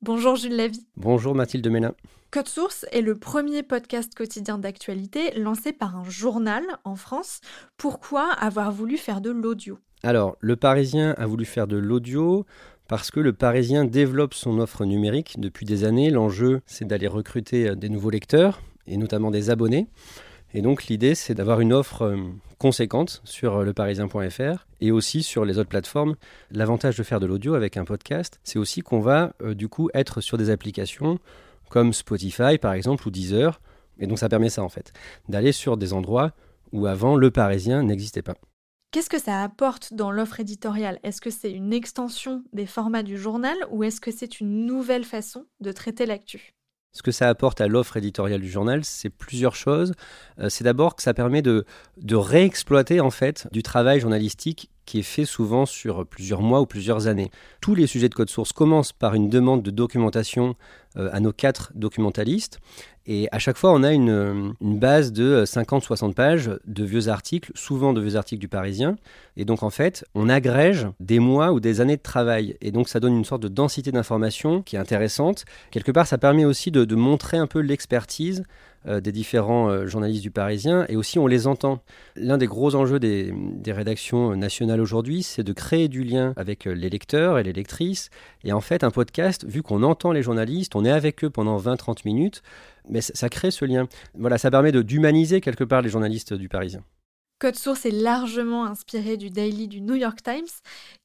Bonjour 0.00 0.34
Jules 0.34 0.56
Lavie. 0.56 0.88
Bonjour 0.96 1.36
Mathilde 1.36 1.68
Mélin. 1.68 1.94
Code 2.32 2.48
Source 2.48 2.84
est 2.90 3.00
le 3.00 3.16
premier 3.16 3.62
podcast 3.62 4.12
quotidien 4.12 4.58
d'actualité 4.58 5.30
lancé 5.38 5.72
par 5.72 5.96
un 5.96 6.10
journal 6.10 6.64
en 6.82 6.96
France. 6.96 7.40
Pourquoi 7.76 8.32
avoir 8.32 8.72
voulu 8.72 8.96
faire 8.96 9.20
de 9.20 9.30
l'audio? 9.30 9.78
Alors, 10.02 10.36
le 10.40 10.56
Parisien 10.56 11.14
a 11.16 11.26
voulu 11.26 11.44
faire 11.44 11.68
de 11.68 11.76
l'audio 11.76 12.44
parce 12.88 13.10
que 13.10 13.20
le 13.20 13.32
Parisien 13.32 13.84
développe 13.84 14.34
son 14.34 14.58
offre 14.58 14.84
numérique 14.84 15.36
depuis 15.38 15.66
des 15.66 15.84
années. 15.84 16.10
L'enjeu, 16.10 16.60
c'est 16.66 16.86
d'aller 16.86 17.08
recruter 17.08 17.74
des 17.76 17.88
nouveaux 17.88 18.10
lecteurs 18.10 18.60
et 18.86 18.96
notamment 18.96 19.30
des 19.30 19.50
abonnés. 19.50 19.86
Et 20.54 20.60
donc 20.60 20.86
l'idée, 20.86 21.14
c'est 21.14 21.34
d'avoir 21.34 21.60
une 21.60 21.72
offre 21.72 22.14
conséquente 22.62 23.22
sur 23.24 23.64
leparisien.fr 23.64 24.66
et 24.80 24.92
aussi 24.92 25.24
sur 25.24 25.44
les 25.44 25.58
autres 25.58 25.68
plateformes. 25.68 26.14
L'avantage 26.52 26.96
de 26.96 27.02
faire 27.02 27.18
de 27.18 27.26
l'audio 27.26 27.54
avec 27.54 27.76
un 27.76 27.84
podcast, 27.84 28.38
c'est 28.44 28.58
aussi 28.58 28.82
qu'on 28.82 29.00
va 29.00 29.32
euh, 29.42 29.54
du 29.54 29.68
coup 29.68 29.90
être 29.94 30.20
sur 30.20 30.38
des 30.38 30.48
applications 30.48 31.18
comme 31.70 31.92
Spotify 31.92 32.58
par 32.58 32.74
exemple 32.74 33.08
ou 33.08 33.10
Deezer. 33.10 33.60
Et 33.98 34.06
donc 34.06 34.20
ça 34.20 34.28
permet 34.28 34.48
ça 34.48 34.62
en 34.62 34.68
fait, 34.68 34.92
d'aller 35.28 35.50
sur 35.50 35.76
des 35.76 35.92
endroits 35.92 36.32
où 36.70 36.86
avant 36.86 37.16
le 37.16 37.32
Parisien 37.32 37.82
n'existait 37.82 38.22
pas. 38.22 38.36
Qu'est-ce 38.92 39.08
que 39.08 39.18
ça 39.18 39.42
apporte 39.42 39.94
dans 39.94 40.10
l'offre 40.10 40.38
éditoriale? 40.38 40.98
Est-ce 41.02 41.22
que 41.22 41.30
c'est 41.30 41.50
une 41.50 41.72
extension 41.72 42.44
des 42.52 42.66
formats 42.66 43.02
du 43.02 43.16
journal 43.16 43.56
ou 43.70 43.84
est-ce 43.84 44.02
que 44.02 44.10
c'est 44.10 44.38
une 44.38 44.66
nouvelle 44.66 45.04
façon 45.04 45.46
de 45.60 45.72
traiter 45.72 46.04
l'actu? 46.04 46.52
Ce 46.92 47.02
que 47.02 47.10
ça 47.10 47.30
apporte 47.30 47.62
à 47.62 47.68
l'offre 47.68 47.96
éditoriale 47.96 48.42
du 48.42 48.50
journal, 48.50 48.84
c'est 48.84 49.08
plusieurs 49.08 49.54
choses. 49.54 49.94
Euh, 50.38 50.50
c'est 50.50 50.64
d'abord 50.64 50.94
que 50.94 51.02
ça 51.02 51.14
permet 51.14 51.40
de, 51.40 51.64
de 51.96 52.16
réexploiter 52.16 53.00
en 53.00 53.10
fait 53.10 53.48
du 53.50 53.62
travail 53.62 53.98
journalistique 53.98 54.70
qui 54.86 54.98
est 54.98 55.02
fait 55.02 55.24
souvent 55.24 55.66
sur 55.66 56.06
plusieurs 56.06 56.42
mois 56.42 56.60
ou 56.60 56.66
plusieurs 56.66 57.06
années. 57.06 57.30
Tous 57.60 57.74
les 57.74 57.86
sujets 57.86 58.08
de 58.08 58.14
code 58.14 58.30
source 58.30 58.52
commencent 58.52 58.92
par 58.92 59.14
une 59.14 59.28
demande 59.28 59.62
de 59.62 59.70
documentation 59.70 60.56
euh, 60.96 61.08
à 61.12 61.20
nos 61.20 61.32
quatre 61.32 61.72
documentalistes. 61.74 62.58
Et 63.06 63.28
à 63.32 63.38
chaque 63.38 63.56
fois, 63.56 63.72
on 63.72 63.82
a 63.82 63.92
une, 63.92 64.54
base 64.60 65.12
de 65.12 65.44
50-60 65.44 66.14
pages 66.14 66.50
de 66.66 66.84
vieux 66.84 67.08
articles, 67.08 67.50
souvent 67.54 67.92
de 67.92 68.00
vieux 68.00 68.16
articles 68.16 68.40
du 68.40 68.48
Parisien. 68.48 68.96
Et 69.36 69.44
donc, 69.44 69.64
en 69.64 69.70
fait, 69.70 70.04
on 70.14 70.28
agrège 70.28 70.86
des 71.00 71.18
mois 71.18 71.52
ou 71.52 71.58
des 71.58 71.80
années 71.80 71.96
de 71.96 72.02
travail. 72.02 72.56
Et 72.60 72.70
donc, 72.70 72.88
ça 72.88 73.00
donne 73.00 73.16
une 73.16 73.24
sorte 73.24 73.42
de 73.42 73.48
densité 73.48 73.90
d'informations 73.90 74.62
qui 74.62 74.76
est 74.76 74.78
intéressante. 74.78 75.44
Quelque 75.72 75.90
part, 75.90 76.06
ça 76.06 76.18
permet 76.18 76.44
aussi 76.44 76.70
de 76.70 76.94
montrer 76.94 77.38
un 77.38 77.48
peu 77.48 77.58
l'expertise 77.58 78.44
euh, 78.86 79.00
des 79.00 79.12
différents 79.12 79.68
euh, 79.68 79.86
journalistes 79.86 80.22
du 80.22 80.30
Parisien, 80.30 80.86
et 80.88 80.96
aussi 80.96 81.18
on 81.18 81.26
les 81.26 81.46
entend. 81.46 81.80
L'un 82.16 82.36
des 82.36 82.46
gros 82.46 82.74
enjeux 82.74 82.98
des, 82.98 83.32
rédactions 83.66 84.34
nationales 84.36 84.80
aujourd'hui, 84.80 85.22
c'est 85.22 85.44
de 85.44 85.52
créer 85.52 85.88
du 85.88 86.02
lien 86.02 86.32
avec 86.36 86.66
euh, 86.66 86.72
les 86.72 86.90
lecteurs 86.90 87.38
et 87.38 87.44
les 87.44 87.52
lectrices. 87.52 88.10
Et 88.44 88.52
en 88.52 88.60
fait, 88.60 88.82
un 88.82 88.90
podcast, 88.90 89.44
vu 89.46 89.62
qu'on 89.62 89.82
entend 89.82 90.12
les 90.12 90.22
journalistes, 90.22 90.74
on 90.74 90.84
est 90.84 90.90
avec 90.90 91.22
eux 91.22 91.30
pendant 91.30 91.58
20-30 91.58 92.00
minutes, 92.04 92.42
mais 92.88 93.00
ça, 93.00 93.28
crée 93.28 93.52
ce 93.52 93.64
lien. 93.64 93.86
Voilà, 94.18 94.36
ça 94.36 94.50
permet 94.50 94.72
d'humaniser 94.72 95.40
quelque 95.40 95.64
part 95.64 95.82
les 95.82 95.88
journalistes 95.88 96.34
du 96.34 96.48
Parisien. 96.48 96.82
Code 97.38 97.56
Source 97.56 97.86
est 97.86 97.90
largement 97.90 98.66
inspiré 98.66 99.16
du 99.16 99.30
Daily 99.30 99.68
du 99.68 99.80
New 99.80 99.96
York 99.96 100.22
Times. 100.22 100.46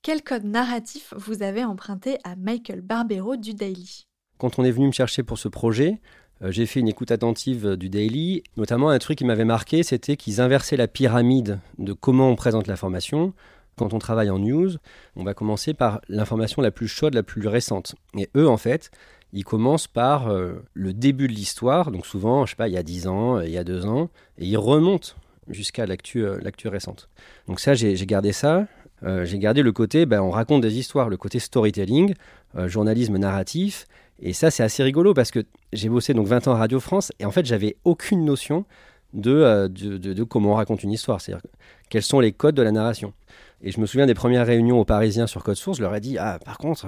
Quel 0.02 0.22
code 0.24 0.44
narratif 0.44 1.14
vous 1.16 1.42
avez 1.42 1.64
emprunté 1.64 2.18
à 2.24 2.36
Michael 2.36 2.82
Barbero 2.82 3.38
du 3.38 3.54
Daily? 3.54 4.08
Quand 4.38 4.60
on 4.60 4.64
est 4.64 4.72
venu 4.72 4.86
me 4.86 4.92
chercher 4.92 5.24
pour 5.24 5.40
ce 5.40 5.48
projet, 5.48 6.00
euh, 6.00 6.00
j'ai 6.42 6.66
fait 6.66 6.80
une 6.80 6.88
écoute 6.88 7.12
attentive 7.12 7.66
euh, 7.66 7.78
du 7.78 7.90
Daily. 7.90 8.44
Notamment, 8.58 8.90
un 8.90 9.00
truc 9.00 9.18
qui 9.18 9.26
m'avait 9.26 9.46
marqué, 9.46 9.84
c'était 9.84 10.16
qu'ils 10.16 10.40
inversaient 10.40 10.78
la 10.78 10.88
pyramide 10.88 11.60
de 11.80 11.94
comment 11.94 12.30
on 12.30 12.36
présente 12.36 12.68
l'information. 12.68 13.34
Quand 13.76 13.94
on 13.94 14.00
travaille 14.00 14.30
en 14.30 14.40
news, 14.40 14.72
on 15.16 15.24
va 15.24 15.34
commencer 15.34 15.74
par 15.74 16.02
l'information 16.10 16.62
la 16.62 16.72
plus 16.72 16.88
chaude, 16.88 17.14
la 17.14 17.24
plus 17.24 17.48
récente. 17.48 17.96
Et 18.18 18.30
eux, 18.36 18.48
en 18.48 18.58
fait, 18.58 18.92
ils 19.34 19.44
commencent 19.44 19.88
par 19.88 20.30
euh, 20.30 20.64
le 20.74 20.94
début 20.94 21.28
de 21.28 21.34
l'histoire, 21.34 21.92
donc 21.92 22.06
souvent, 22.06 22.46
je 22.46 22.52
sais 22.52 22.56
pas, 22.56 22.68
il 22.68 22.74
y 22.74 22.78
a 22.78 22.84
10 22.84 23.08
ans, 23.08 23.40
il 23.40 23.52
y 23.52 23.58
a 23.58 23.64
2 23.64 23.86
ans, 23.86 24.10
et 24.38 24.46
ils 24.46 24.58
remontent 24.58 25.10
jusqu'à 25.48 25.86
l'actu 25.86 26.26
récente. 26.66 27.10
Donc 27.48 27.60
ça, 27.60 27.74
j'ai 27.74 27.94
gardé 28.06 28.34
ça. 28.34 28.68
j'ai 29.24 29.40
gardé 29.40 29.62
le 29.62 29.72
côté, 29.72 30.06
ben, 30.06 30.22
on 30.22 30.32
raconte 30.32 30.62
des 30.62 30.78
histoires, 30.78 31.08
le 31.08 31.16
côté 31.16 31.40
storytelling, 31.40 32.16
journalisme 32.68 33.18
narratif, 33.18 33.88
et 34.20 34.34
ça, 34.34 34.52
c'est 34.52 34.64
assez 34.64 34.84
rigolo 34.84 35.14
parce 35.14 35.32
que 35.32 35.46
j'ai 35.74 35.90
bossé 35.90 36.14
donc 36.14 36.28
20 36.28 36.48
ans 36.48 36.54
à 36.54 36.58
Radio 36.58 36.80
France 36.80 37.12
et 37.20 37.26
en 37.26 37.32
fait, 37.32 37.46
j'avais 37.46 37.78
aucune 37.84 38.26
notion 38.26 38.66
euh, 39.26 39.68
de, 39.68 39.98
de, 39.98 40.24
comment 40.24 40.52
on 40.52 40.56
raconte 40.56 40.84
une 40.84 40.92
histoire. 40.92 41.22
C'est-à-dire 41.22 41.46
quels 41.90 42.04
sont 42.04 42.20
les 42.20 42.32
codes 42.32 42.56
de 42.56 42.62
la 42.62 42.72
narration. 42.72 43.14
Et 43.62 43.72
je 43.72 43.80
me 43.80 43.86
souviens 43.86 44.06
des 44.06 44.14
premières 44.14 44.46
réunions 44.46 44.80
aux 44.80 44.86
Parisiens 44.86 45.28
sur 45.28 45.44
Code 45.44 45.56
Source, 45.56 45.78
je 45.78 45.84
leur 45.84 45.96
ai 45.96 46.00
dit 46.00 46.18
Ah, 46.18 46.40
par 46.44 46.58
contre, 46.58 46.88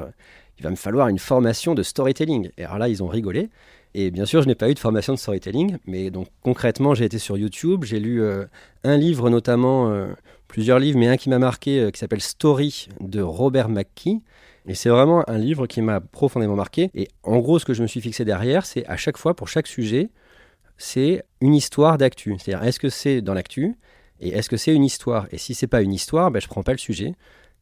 il 0.57 0.63
va 0.63 0.69
me 0.69 0.75
falloir 0.75 1.07
une 1.07 1.19
formation 1.19 1.73
de 1.73 1.83
storytelling. 1.83 2.49
Et 2.57 2.65
alors 2.65 2.77
là, 2.77 2.89
ils 2.89 3.01
ont 3.03 3.07
rigolé. 3.07 3.49
Et 3.95 4.11
bien 4.11 4.25
sûr, 4.25 4.41
je 4.43 4.47
n'ai 4.47 4.55
pas 4.55 4.69
eu 4.69 4.75
de 4.75 4.79
formation 4.79 5.13
de 5.13 5.17
storytelling, 5.17 5.77
mais 5.87 6.11
donc 6.11 6.27
concrètement, 6.43 6.93
j'ai 6.93 7.05
été 7.05 7.17
sur 7.17 7.37
YouTube, 7.37 7.83
j'ai 7.85 7.99
lu 7.99 8.21
euh, 8.21 8.45
un 8.83 8.97
livre 8.97 9.31
notamment, 9.31 9.89
euh, 9.89 10.07
plusieurs 10.47 10.77
livres, 10.77 10.99
mais 10.99 11.07
un 11.07 11.17
qui 11.17 11.29
m'a 11.29 11.39
marqué, 11.39 11.89
qui 11.91 11.99
s'appelle 11.99 12.21
Story 12.21 12.89
de 12.99 13.21
Robert 13.21 13.69
McKee, 13.69 14.21
et 14.67 14.75
c'est 14.75 14.89
vraiment 14.89 15.27
un 15.29 15.37
livre 15.37 15.67
qui 15.67 15.81
m'a 15.81 15.99
profondément 15.99 16.55
marqué. 16.55 16.91
Et 16.93 17.07
en 17.23 17.39
gros, 17.39 17.59
ce 17.59 17.65
que 17.65 17.73
je 17.73 17.81
me 17.81 17.87
suis 17.87 18.01
fixé 18.01 18.25
derrière, 18.25 18.65
c'est 18.65 18.85
à 18.87 18.97
chaque 18.97 19.17
fois, 19.17 19.35
pour 19.35 19.47
chaque 19.47 19.67
sujet, 19.67 20.09
c'est 20.77 21.23
une 21.41 21.53
histoire 21.53 21.97
d'actu. 21.97 22.35
C'est-à-dire, 22.39 22.65
est-ce 22.67 22.79
que 22.79 22.89
c'est 22.89 23.21
dans 23.21 23.33
l'actu 23.33 23.75
et 24.19 24.29
est-ce 24.29 24.49
que 24.49 24.57
c'est 24.57 24.73
une 24.73 24.83
histoire? 24.83 25.27
Et 25.31 25.37
si 25.37 25.53
c'est 25.53 25.67
pas 25.67 25.81
une 25.81 25.93
histoire, 25.93 26.31
ben, 26.31 26.41
je 26.41 26.47
prends 26.47 26.63
pas 26.63 26.73
le 26.73 26.77
sujet. 26.77 27.13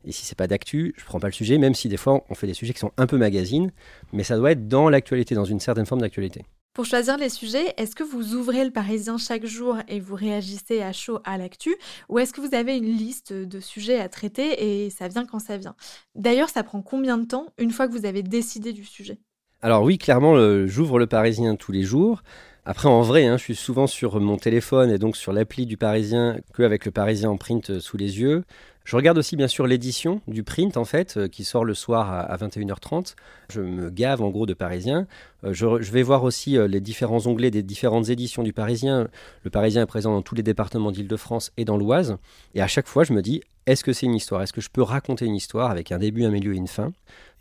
Et 0.05 0.11
si 0.11 0.25
c'est 0.25 0.37
pas 0.37 0.47
d'actu, 0.47 0.93
je 0.97 1.05
prends 1.05 1.19
pas 1.19 1.27
le 1.27 1.33
sujet, 1.33 1.57
même 1.57 1.75
si 1.75 1.89
des 1.89 1.97
fois 1.97 2.23
on 2.29 2.35
fait 2.35 2.47
des 2.47 2.53
sujets 2.53 2.73
qui 2.73 2.79
sont 2.79 2.91
un 2.97 3.07
peu 3.07 3.17
magazines, 3.17 3.71
mais 4.13 4.23
ça 4.23 4.37
doit 4.37 4.51
être 4.51 4.67
dans 4.67 4.89
l'actualité, 4.89 5.35
dans 5.35 5.45
une 5.45 5.59
certaine 5.59 5.85
forme 5.85 6.01
d'actualité. 6.01 6.45
Pour 6.77 6.85
choisir 6.85 7.17
les 7.17 7.29
sujets, 7.29 7.73
est-ce 7.77 7.95
que 7.95 8.03
vous 8.03 8.35
ouvrez 8.35 8.63
le 8.63 8.69
Parisien 8.69 9.17
chaque 9.17 9.47
jour 9.47 9.77
et 9.87 9.99
vous 9.99 10.13
réagissez 10.13 10.83
à 10.83 10.93
chaud 10.93 11.17
à 11.23 11.39
l'actu 11.39 11.75
ou 12.07 12.19
est-ce 12.19 12.31
que 12.33 12.39
vous 12.39 12.53
avez 12.53 12.77
une 12.77 12.95
liste 12.95 13.33
de 13.33 13.59
sujets 13.59 13.99
à 13.99 14.07
traiter 14.09 14.83
et 14.85 14.91
ça 14.91 15.07
vient 15.07 15.25
quand 15.25 15.39
ça 15.39 15.57
vient? 15.57 15.73
D'ailleurs, 16.13 16.49
ça 16.49 16.61
prend 16.61 16.83
combien 16.83 17.17
de 17.17 17.25
temps 17.25 17.47
une 17.57 17.71
fois 17.71 17.87
que 17.87 17.93
vous 17.93 18.05
avez 18.05 18.21
décidé 18.21 18.73
du 18.73 18.85
sujet? 18.85 19.17
Alors 19.63 19.81
oui, 19.81 19.97
clairement, 19.97 20.67
j'ouvre 20.67 20.99
le 20.99 21.07
Parisien 21.07 21.55
tous 21.55 21.71
les 21.71 21.81
jours. 21.81 22.21
Après, 22.63 22.87
en 22.87 23.01
vrai, 23.01 23.25
hein, 23.25 23.37
je 23.37 23.43
suis 23.43 23.55
souvent 23.55 23.87
sur 23.87 24.19
mon 24.19 24.37
téléphone 24.37 24.91
et 24.91 24.99
donc 24.99 25.17
sur 25.17 25.33
l'appli 25.33 25.65
du 25.65 25.77
Parisien 25.77 26.37
qu'avec 26.55 26.85
le 26.85 26.91
Parisien 26.91 27.31
en 27.31 27.37
print 27.37 27.79
sous 27.79 27.97
les 27.97 28.19
yeux. 28.19 28.43
Je 28.87 28.95
regarde 28.95 29.17
aussi 29.17 29.35
bien 29.35 29.49
sûr 29.49 29.67
l'édition 29.67 30.21
du 30.29 30.43
print 30.43 30.77
en 30.77 30.85
fait, 30.85 31.17
euh, 31.17 31.27
qui 31.27 31.43
sort 31.43 31.65
le 31.65 31.73
soir 31.73 32.09
à, 32.09 32.37
21h30. 32.37 33.15
Je 33.49 33.59
me 33.59 33.89
gave 33.89 34.21
en 34.21 34.29
gros 34.29 34.45
de 34.45 34.53
Parisien. 34.53 35.07
Euh, 35.43 35.53
je, 35.53 35.91
vais 35.91 36.03
voir 36.03 36.23
aussi 36.23 36.57
euh, 36.57 36.69
les 36.69 36.79
différents 36.79 37.27
onglets 37.27 37.51
des 37.51 37.63
différentes 37.63 38.07
éditions 38.07 38.43
du 38.43 38.53
Parisien. 38.53 39.09
Le 39.43 39.49
Parisien 39.49 39.81
est 39.81 39.87
présent 39.87 40.13
dans 40.13 40.21
tous 40.21 40.35
les 40.35 40.41
départements 40.41 40.93
d'Île-de-France 40.93 41.51
et 41.57 41.65
dans 41.65 41.75
l'Oise. 41.75 42.15
Et 42.55 42.61
à 42.61 42.67
chaque 42.67 42.87
fois, 42.87 43.03
je 43.03 43.11
me 43.11 43.21
dis, 43.21 43.41
est-ce 43.65 43.83
que 43.83 43.91
c'est 43.91 44.05
une 44.05 44.15
histoire? 44.15 44.41
Est-ce 44.41 44.53
que 44.53 44.61
je 44.61 44.69
peux 44.69 44.83
raconter 44.83 45.25
une 45.25 45.35
histoire 45.35 45.69
avec 45.69 45.91
un 45.91 45.97
début, 45.97 46.23
un 46.23 46.31
milieu 46.31 46.53
et 46.53 46.57
une 46.57 46.69
fin? 46.69 46.93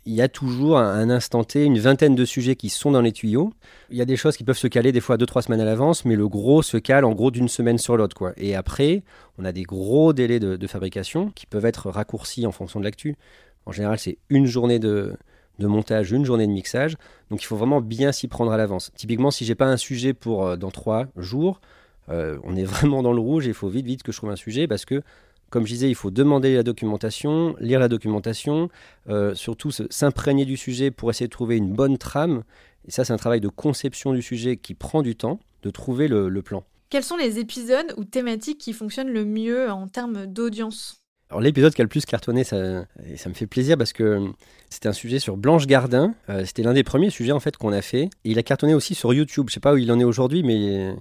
Il 0.07 0.13
y 0.13 0.21
a 0.21 0.29
toujours 0.29 0.77
un 0.77 1.09
instant 1.09 1.43
T, 1.43 1.65
une 1.65 1.79
vingtaine 1.79 2.15
de 2.15 2.23
sujets 2.23 2.55
qui 2.55 2.69
sont 2.69 2.91
dans 2.91 3.01
les 3.01 3.11
tuyaux. 3.11 3.51
Il 3.89 3.97
y 3.97 4.01
a 4.01 4.05
des 4.05 4.15
choses 4.15 4.37
qui 4.37 4.45
peuvent 4.45 4.57
se 4.57 4.67
caler 4.67 4.93
des 4.93 5.01
fois 5.01 5.17
deux, 5.17 5.25
trois 5.25 5.41
semaines 5.41 5.59
à 5.59 5.65
l'avance, 5.65 6.05
mais 6.05 6.15
le 6.15 6.29
gros 6.29 6.61
se 6.61 6.77
cale 6.77 7.03
en 7.03 7.11
gros 7.11 7.29
d'une 7.29 7.49
semaine 7.49 7.77
sur 7.77 7.97
l'autre. 7.97 8.15
quoi. 8.15 8.31
Et 8.37 8.55
après, 8.55 9.03
on 9.37 9.43
a 9.43 9.51
des 9.51 9.63
gros 9.63 10.13
délais 10.13 10.39
de, 10.39 10.67
fabrication 10.67 11.29
qui 11.35 11.45
peuvent 11.45 11.65
être 11.65 11.89
raccourcis 11.89 12.47
en 12.47 12.53
fonction 12.53 12.79
de 12.79 12.85
l'actu. 12.85 13.17
En 13.65 13.73
général, 13.73 13.99
c'est 13.99 14.17
une 14.29 14.45
journée 14.45 14.79
de, 14.79 15.17
montage, 15.59 16.11
une 16.11 16.23
journée 16.23 16.47
de 16.47 16.53
mixage. 16.53 16.95
Donc 17.29 17.43
il 17.43 17.45
faut 17.45 17.57
vraiment 17.57 17.81
bien 17.81 18.13
s'y 18.13 18.29
prendre 18.29 18.53
à 18.53 18.57
l'avance. 18.57 18.91
Typiquement, 18.95 19.29
si 19.29 19.43
j'ai 19.43 19.55
pas 19.55 19.67
un 19.67 19.77
sujet 19.77 20.13
pour 20.13 20.45
euh, 20.45 20.55
dans 20.55 20.71
trois 20.71 21.07
jours, 21.17 21.59
euh, 22.07 22.39
on 22.45 22.55
est 22.55 22.63
vraiment 22.65 23.03
dans 23.03 23.13
le 23.13 23.19
rouge 23.19 23.45
et 23.45 23.49
il 23.49 23.53
faut 23.53 23.67
vite, 23.67 23.85
vite 23.85 24.03
que 24.03 24.13
je 24.13 24.17
trouve 24.17 24.29
un 24.29 24.37
sujet 24.37 24.67
parce 24.67 24.85
que 24.85 25.03
comme 25.49 25.65
je 25.65 25.73
disais, 25.73 25.89
il 25.89 25.95
faut 25.95 26.11
demander 26.11 26.55
la 26.55 26.63
documentation, 26.63 27.55
lire 27.59 27.79
la 27.79 27.87
documentation, 27.87 28.69
euh, 29.09 29.33
surtout 29.35 29.71
s'imprégner 29.71 30.45
du 30.45 30.57
sujet 30.57 30.91
pour 30.91 31.09
essayer 31.09 31.27
de 31.27 31.31
trouver 31.31 31.57
une 31.57 31.73
bonne 31.73 31.97
trame. 31.97 32.43
Et 32.87 32.91
ça, 32.91 33.05
c'est 33.05 33.13
un 33.13 33.17
travail 33.17 33.41
de 33.41 33.49
conception 33.49 34.13
du 34.13 34.21
sujet 34.21 34.57
qui 34.57 34.73
prend 34.73 35.01
du 35.01 35.15
temps, 35.15 35.39
de 35.63 35.69
trouver 35.69 36.07
le, 36.07 36.41
plan. 36.41 36.63
Quels 36.89 37.03
sont 37.03 37.17
les 37.17 37.39
épisodes 37.39 37.93
ou 37.97 38.03
thématiques 38.03 38.59
qui 38.59 38.73
fonctionnent 38.73 39.11
le 39.11 39.25
mieux 39.25 39.69
en 39.69 39.87
termes 39.87 40.25
d'audience? 40.25 41.01
Alors 41.29 41.41
l'épisode 41.41 41.73
qui 41.73 41.81
a 41.81 41.83
le 41.83 41.89
plus 41.89 42.05
cartonné, 42.05 42.45
ça, 42.45 42.85
et 43.05 43.17
ça 43.17 43.27
me 43.27 43.33
fait 43.33 43.47
plaisir 43.47 43.77
parce 43.77 43.91
que 43.91 44.29
c'était 44.69 44.87
un 44.87 44.93
sujet 44.93 45.19
sur 45.19 45.35
Blanche 45.35 45.67
Gardin. 45.67 46.15
Euh, 46.29 46.45
c'était 46.45 46.63
l'un 46.63 46.73
des 46.73 46.83
premiers 46.83 47.09
sujets 47.09 47.33
en 47.33 47.41
fait 47.41 47.57
qu'on 47.57 47.73
a 47.73 47.81
fait. 47.81 48.03
Et 48.03 48.31
il 48.31 48.39
a 48.39 48.43
cartonné 48.43 48.73
aussi 48.73 48.95
sur 48.95 49.13
YouTube. 49.13 49.47
Je 49.49 49.55
sais 49.55 49.59
pas 49.59 49.73
où 49.73 49.77
il 49.77 49.91
en 49.91 49.99
est 49.99 50.05
aujourd'hui, 50.05 50.43
mais 50.43 50.95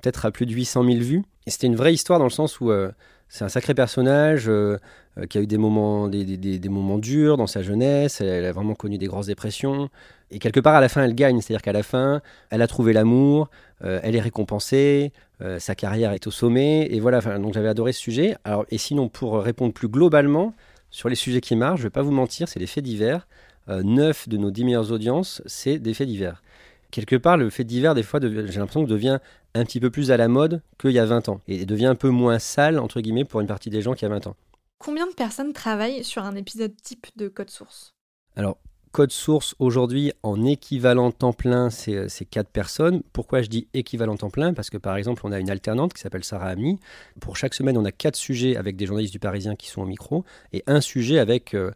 peut-être 0.00 0.26
à 0.26 0.30
plus 0.30 0.46
de 0.46 0.52
800 0.52 0.84
000 0.84 0.98
vues. 0.98 1.22
Et 1.46 1.50
c'était 1.50 1.66
une 1.66 1.76
vraie 1.76 1.94
histoire 1.94 2.18
dans 2.18 2.26
le 2.26 2.30
sens 2.30 2.60
où 2.60 2.70
euh, 2.70 2.90
c'est 3.30 3.44
un 3.44 3.48
sacré 3.48 3.74
personnage 3.74 4.48
euh, 4.48 4.76
euh, 5.16 5.24
qui 5.26 5.38
a 5.38 5.40
eu 5.40 5.46
des 5.46 5.56
moments, 5.56 6.08
des, 6.08 6.60
moments 6.68 6.98
durs 6.98 7.36
dans 7.36 7.46
sa 7.46 7.62
jeunesse. 7.62 8.20
Elle, 8.20 8.44
a 8.44 8.50
vraiment 8.50 8.74
connu 8.74 8.98
des 8.98 9.06
grosses 9.06 9.26
dépressions. 9.26 9.88
Et 10.32 10.40
quelque 10.40 10.58
part, 10.58 10.74
à 10.74 10.80
la 10.80 10.88
fin, 10.88 11.04
elle 11.04 11.14
gagne. 11.14 11.40
C'est-à-dire 11.40 11.62
qu'à 11.62 11.72
la 11.72 11.84
fin, 11.84 12.22
elle 12.50 12.60
a 12.60 12.66
trouvé 12.66 12.92
l'amour, 12.92 13.48
euh, 13.84 14.00
elle 14.02 14.16
est 14.16 14.20
récompensée, 14.20 15.12
sa 15.58 15.74
carrière 15.74 16.12
est 16.12 16.26
au 16.26 16.30
sommet. 16.30 16.88
Et 16.90 17.00
voilà, 17.00 17.20
donc 17.38 17.54
j'avais 17.54 17.68
adoré 17.68 17.92
ce 17.92 18.00
sujet. 18.00 18.36
Alors, 18.44 18.66
et 18.70 18.76
sinon, 18.76 19.08
pour 19.08 19.40
répondre 19.40 19.72
plus 19.72 19.88
globalement 19.88 20.52
sur 20.90 21.08
les 21.08 21.14
sujets 21.14 21.40
qui 21.40 21.56
marchent, 21.56 21.78
je 21.78 21.84
ne 21.84 21.86
vais 21.86 21.92
pas 21.92 22.02
vous 22.02 22.10
mentir, 22.10 22.46
c'est 22.46 22.58
les 22.58 22.66
faits 22.66 22.84
divers. 22.84 23.26
Neuf 23.68 24.28
de 24.28 24.36
nos 24.36 24.50
dix 24.50 24.64
meilleures 24.64 24.92
audiences, 24.92 25.40
c'est 25.46 25.78
des 25.78 25.94
faits 25.94 26.08
divers 26.08 26.42
quelque 26.90 27.16
part, 27.16 27.36
le 27.36 27.50
fait 27.50 27.64
divers, 27.64 27.94
des 27.94 28.02
fois, 28.02 28.20
j'ai 28.20 28.58
l'impression 28.58 28.84
que 28.84 28.90
devient 28.90 29.18
un 29.54 29.64
petit 29.64 29.80
peu 29.80 29.90
plus 29.90 30.10
à 30.10 30.16
la 30.16 30.28
mode 30.28 30.62
qu'il 30.78 30.92
y 30.92 30.98
a 30.98 31.06
20 31.06 31.28
ans. 31.28 31.40
Et 31.48 31.66
devient 31.66 31.86
un 31.86 31.94
peu 31.94 32.10
moins 32.10 32.38
sale, 32.38 32.78
entre 32.78 33.00
guillemets, 33.00 33.24
pour 33.24 33.40
une 33.40 33.46
partie 33.46 33.70
des 33.70 33.82
gens 33.82 33.94
qui 33.94 34.04
a 34.04 34.08
20 34.08 34.26
ans. 34.26 34.36
Combien 34.78 35.06
de 35.06 35.12
personnes 35.12 35.52
travaillent 35.52 36.04
sur 36.04 36.24
un 36.24 36.34
épisode 36.36 36.74
type 36.82 37.08
de 37.16 37.28
Code 37.28 37.50
Source? 37.50 37.94
Alors, 38.36 38.58
Code 38.92 39.12
Source, 39.12 39.54
aujourd'hui, 39.58 40.12
en 40.22 40.44
équivalent 40.44 41.12
temps 41.12 41.32
plein, 41.32 41.70
c'est 41.70 42.08
4 42.28 42.48
personnes. 42.48 43.02
Pourquoi 43.12 43.42
je 43.42 43.48
dis 43.48 43.68
équivalent 43.72 44.16
temps 44.16 44.30
plein? 44.30 44.52
Parce 44.52 44.70
que, 44.70 44.78
par 44.78 44.96
exemple, 44.96 45.22
on 45.24 45.32
a 45.32 45.38
une 45.38 45.50
alternante 45.50 45.94
qui 45.94 46.00
s'appelle 46.00 46.24
Sarah 46.24 46.48
Ami. 46.48 46.80
Pour 47.20 47.36
chaque 47.36 47.54
semaine, 47.54 47.76
on 47.76 47.84
a 47.84 47.92
4 47.92 48.16
sujets 48.16 48.56
avec 48.56 48.76
des 48.76 48.86
journalistes 48.86 49.12
du 49.12 49.20
Parisien 49.20 49.54
qui 49.54 49.68
sont 49.68 49.82
au 49.82 49.86
micro 49.86 50.24
et 50.52 50.62
un 50.66 50.80
sujet 50.80 51.18
avec... 51.18 51.54
Euh, 51.54 51.70
euh, 51.70 51.72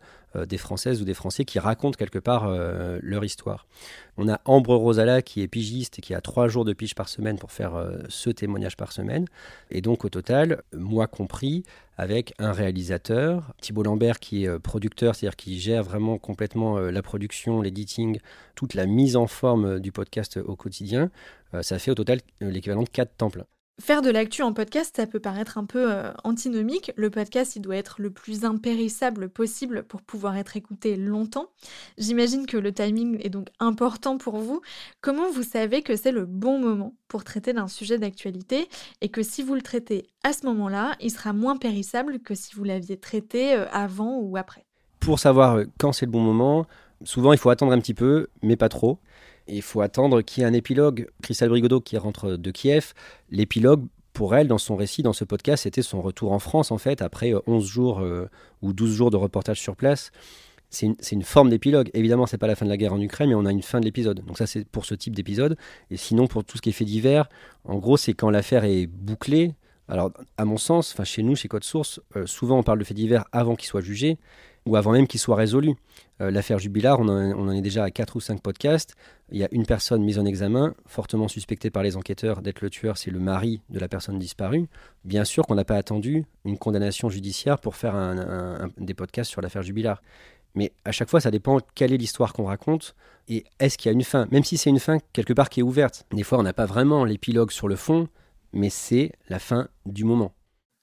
des 0.47 0.59
Françaises 0.59 1.01
ou 1.01 1.05
des 1.05 1.15
Français 1.15 1.45
qui 1.45 1.59
racontent 1.59 1.97
quelque 1.97 2.19
part 2.19 2.45
euh, 2.47 2.99
leur 3.03 3.25
histoire. 3.25 3.67
On 4.17 4.29
a 4.29 4.41
Ambre 4.45 4.75
Rosala 4.75 5.23
qui 5.23 5.43
est 5.43 5.49
pigiste 5.49 5.99
et 5.99 6.03
qui 6.03 6.15
a 6.15 6.21
trois 6.21 6.49
jours 6.49 6.65
de 6.65 6.73
pige 6.73 6.95
par 6.95 7.09
semaine 7.09 7.39
pour 7.39 7.53
faire 7.53 7.75
euh, 7.75 7.99
ce 8.09 8.31
témoignage 8.31 8.77
par 8.77 8.93
semaine. 8.93 9.27
Et 9.71 9.81
donc 9.81 10.05
au 10.05 10.09
total, 10.09 10.63
moi 10.73 11.07
compris, 11.07 11.65
avec 11.97 12.35
un 12.39 12.53
réalisateur, 12.53 13.55
Thibault 13.61 13.85
Lambert 13.85 14.19
qui 14.19 14.45
est 14.45 14.59
producteur, 14.59 15.15
c'est-à-dire 15.15 15.37
qui 15.37 15.61
gère 15.61 15.85
vraiment 15.85 16.19
complètement 16.19 16.79
la 16.79 17.03
production, 17.03 17.63
l'editing, 17.63 18.19
toute 18.57 18.75
la 18.75 18.87
mise 18.87 19.15
en 19.15 19.29
forme 19.29 19.79
du 19.79 19.93
podcast 19.93 20.39
au 20.45 20.57
quotidien, 20.57 21.11
ça 21.63 21.79
fait 21.79 21.93
au 21.93 21.95
total 21.95 22.19
l'équivalent 22.41 22.83
de 22.83 22.89
quatre 22.89 23.17
temps 23.17 23.31
plein. 23.31 23.45
Faire 23.81 24.03
de 24.03 24.11
l'actu 24.11 24.43
en 24.43 24.53
podcast, 24.53 24.95
ça 24.95 25.07
peut 25.09 25.19
paraître 25.19 25.59
un 25.59 25.65
peu 25.65 25.93
euh, 25.93 26.13
antinomique. 26.23 26.93
Le 26.95 27.11
podcast, 27.11 27.57
il 27.57 27.61
doit 27.61 27.75
être 27.75 27.97
le 27.99 28.11
plus 28.11 28.45
impérissable 28.45 29.29
possible 29.29 29.83
pour 29.83 30.01
pouvoir 30.01 30.37
être 30.37 30.57
écouté 30.57 30.97
longtemps. 30.97 31.49
J'imagine 31.99 32.47
que 32.47 32.57
le 32.57 32.73
timing 32.73 33.19
est 33.21 33.31
donc 33.31 33.49
important 33.59 34.17
pour 34.17 34.37
vous. 34.37 34.61
Comment 35.01 35.29
vous 35.29 35.43
savez 35.43 35.83
que 35.83 35.97
c'est 35.97 36.13
le 36.13 36.25
bon 36.25 36.61
moment 36.61 36.95
pour 37.09 37.25
traiter 37.25 37.53
d'un 37.53 37.67
sujet 37.67 37.99
d'actualité 37.99 38.69
et 39.01 39.09
que 39.09 39.25
si 39.25 39.43
vous 39.43 39.57
le 39.57 39.63
traitez 39.63 40.07
à 40.23 40.33
ce 40.33 40.47
moment-là, 40.47 40.95
il 41.01 41.11
sera 41.11 41.33
moins 41.33 41.57
périssable 41.57 42.21
que 42.21 42.37
si 42.37 42.55
vous 42.55 42.63
l'aviez 42.63 42.97
traité 42.97 43.55
euh, 43.55 43.67
avant 43.73 44.19
ou 44.21 44.37
après? 44.37 44.65
Pour 45.01 45.19
savoir 45.19 45.57
euh, 45.57 45.65
quand 45.81 45.93
c'est 45.93 46.07
le 46.07 46.13
bon 46.13 46.23
moment, 46.23 46.65
souvent 47.05 47.33
il 47.33 47.39
faut 47.39 47.51
attendre 47.51 47.73
un 47.73 47.79
petit 47.79 47.95
peu, 47.95 48.29
mais 48.43 48.57
pas 48.57 48.69
trop. 48.69 48.99
Et 49.47 49.57
il 49.57 49.63
faut 49.63 49.83
attendre 49.83 50.23
qu'il 50.23 50.43
y 50.43 50.45
ait 50.45 50.49
un 50.49 50.55
épilogue. 50.55 51.09
Christelle 51.23 51.51
Brigodeau 51.51 51.81
qui 51.81 51.99
rentre 51.99 52.37
de 52.37 52.51
Kiev, 52.51 52.95
l'épilogue, 53.31 53.87
pour 54.15 54.37
elle, 54.37 54.49
dans 54.49 54.59
son 54.59 54.77
récit, 54.77 55.03
dans 55.03 55.13
ce 55.13 55.25
podcast, 55.25 55.65
c'était 55.65 55.83
son 55.83 56.01
retour 56.01 56.33
en 56.33 56.39
France, 56.39 56.71
en 56.71 56.79
fait, 56.79 57.03
après 57.03 57.33
11 57.47 57.67
jours 57.67 58.01
euh, 58.01 58.31
ou 58.63 58.73
12 58.73 58.95
jours 58.95 59.11
de 59.11 59.17
reportage 59.17 59.61
sur 59.61 59.77
place. 59.77 60.13
C'est 60.71 61.13
une, 61.13 61.23
forme 61.23 61.51
d'épilogue. 61.51 61.91
Évidemment, 61.95 62.27
c'est 62.27 62.39
pas 62.39 62.49
la 62.49 62.57
fin 62.57 62.65
de 62.65 62.71
la 62.71 62.77
guerre 62.77 62.93
en 62.93 63.01
Ukraine, 63.01 63.29
mais 63.29 63.35
on 63.37 63.45
a 63.45 63.53
une 63.53 63.63
fin 63.63 63.79
de 63.79 63.85
l'épisode. 63.85 64.25
Donc 64.25 64.39
ça, 64.39 64.47
c'est 64.47 64.67
pour 64.67 64.87
ce 64.87 64.95
type 64.95 65.15
d'épisode. 65.15 65.57
Et 65.91 65.97
sinon, 65.97 66.27
pour 66.27 66.43
tout 66.43 66.57
ce 66.57 66.63
qui 66.63 66.71
est 66.71 66.73
fait 66.73 66.85
divers, 66.85 67.29
en 67.65 67.77
gros, 67.79 67.97
c'est 67.97 68.15
quand 68.15 68.31
l'affaire 68.31 68.65
est 68.65 68.87
bouclée. 68.87 69.55
Alors, 69.87 70.11
à 70.37 70.45
mon 70.45 70.57
sens, 70.57 70.97
chez 71.05 71.23
nous, 71.23 71.37
chez 71.37 71.47
Code 71.47 71.63
Source, 71.63 72.01
euh, 72.17 72.27
souvent 72.27 72.59
on 72.59 72.65
parle 72.65 72.81
de 72.81 72.85
fait 72.85 72.95
divers 72.95 73.25
avant 73.31 73.55
qu'il 73.55 73.69
soit 73.69 73.83
jugé 73.83 74.19
ou 74.67 74.77
avant 74.77 74.93
même 74.93 75.07
qu'il 75.07 75.21
soit 75.21 75.37
résolu. 75.37 75.75
Euh, 76.21 76.31
L'affaire 76.31 76.59
Jubilard, 76.59 77.01
on 77.01 77.09
en, 77.09 77.51
est 77.53 77.61
déjà 77.61 77.85
à 77.85 77.91
4 77.91 78.17
ou 78.17 78.21
5 78.21 78.41
podcasts. 78.41 78.95
Il 79.31 79.39
y 79.39 79.45
a 79.45 79.49
une 79.53 79.67
personne 79.67 80.03
mise 80.03 80.19
en 80.19 80.25
examen, 80.25 80.75
fortement 80.87 81.29
suspectée 81.29 81.71
par 81.71 81.83
les 81.83 81.97
enquêteurs 81.97 82.43
d'être 82.43 82.61
le 82.61 82.71
tueur, 82.71 82.97
c'est 82.99 83.11
le 83.11 83.19
mari 83.19 83.61
de 83.71 83.79
la 83.79 83.89
personne 83.89 84.19
disparue. 84.19 84.67
Bien 85.05 85.25
sûr 85.25 85.47
qu'on 85.47 85.55
n'a 85.55 85.65
pas 85.65 85.77
attendu 85.77 86.25
une 86.45 86.59
condamnation 86.59 87.09
judiciaire 87.09 87.59
pour 87.59 87.77
faire 87.77 87.95
des 88.79 88.95
podcasts 88.95 89.31
sur 89.31 89.41
l'affaire 89.41 89.63
Jubilard. 89.63 90.03
Mais 90.55 90.73
à 90.85 90.93
chaque 90.93 91.11
fois, 91.11 91.21
ça 91.21 91.31
dépend 91.31 91.59
quelle 91.75 91.93
est 91.93 91.97
l'histoire 91.97 92.33
qu'on 92.33 92.45
raconte 92.45 92.95
et 93.29 93.45
est-ce 93.59 93.77
qu'il 93.77 93.91
y 93.91 93.93
a 93.93 93.97
une 93.97 94.05
fin. 94.05 94.27
Même 94.31 94.45
si 94.45 94.57
c'est 94.57 94.71
une 94.71 94.79
fin 94.79 94.99
quelque 95.13 95.33
part 95.33 95.49
qui 95.49 95.61
est 95.61 95.65
ouverte. 95.65 96.07
Des 96.13 96.23
fois, 96.23 96.39
on 96.39 96.43
n'a 96.43 96.53
pas 96.53 96.67
vraiment 96.67 97.05
l'épilogue 97.05 97.51
sur 97.51 97.69
le 97.69 97.77
fond, 97.77 98.09
mais 98.53 98.71
c'est 98.71 99.13
la 99.29 99.39
fin 99.39 99.69
du 99.87 100.05
moment. 100.05 100.33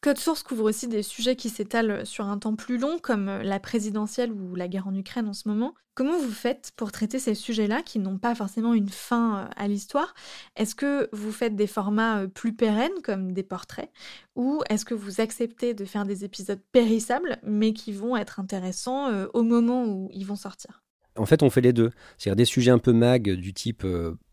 Code 0.02 0.18
Source 0.18 0.42
couvre 0.42 0.64
aussi 0.64 0.88
des 0.88 1.04
sujets 1.04 1.36
qui 1.36 1.50
s'étalent 1.50 2.08
sur 2.08 2.26
un 2.26 2.40
temps 2.40 2.56
plus 2.56 2.80
long, 2.80 2.98
comme 2.98 3.28
la 3.28 3.60
présidentielle 3.60 4.32
ou 4.32 4.56
la 4.56 4.68
guerre 4.68 4.88
en 4.88 4.96
Ukraine 4.96 5.28
en 5.28 5.34
ce 5.34 5.48
moment. 5.48 5.76
Comment 5.94 6.18
vous 6.18 6.32
faites 6.32 6.72
pour 6.76 6.92
traiter 6.92 7.20
ces 7.20 7.36
sujets-là 7.36 7.84
qui 7.84 8.00
n'ont 8.00 8.18
pas 8.18 8.34
forcément 8.34 8.74
une 8.74 8.90
fin 8.90 9.48
à 9.56 9.68
l'histoire? 9.68 10.16
Est-ce 10.56 10.74
que 10.74 11.08
vous 11.14 11.32
faites 11.32 11.56
des 11.56 11.68
formats 11.68 12.26
plus 12.28 12.56
pérennes, 12.56 13.00
comme 13.04 13.34
des 13.34 13.44
portraits, 13.44 13.92
ou 14.36 14.64
est-ce 14.70 14.86
que 14.86 14.96
vous 14.96 15.22
acceptez 15.22 15.76
de 15.76 15.86
faire 15.86 16.06
des 16.06 16.26
épisodes 16.26 16.62
périssables, 16.72 17.38
mais 17.44 17.74
qui 17.74 17.92
vont 17.92 18.18
être 18.18 18.40
intéressants 18.40 19.08
au 19.36 19.44
moment 19.44 19.86
où 19.86 20.10
ils 20.12 20.26
vont 20.26 20.36
sortir? 20.36 20.82
En 21.16 21.28
fait, 21.28 21.44
on 21.44 21.52
fait 21.52 21.62
les 21.62 21.74
deux. 21.74 21.92
C'est-à-dire 22.18 22.38
des 22.38 22.46
sujets 22.46 22.72
un 22.72 22.80
peu 22.80 22.94
mag 22.94 23.30
du 23.30 23.54
type 23.54 23.86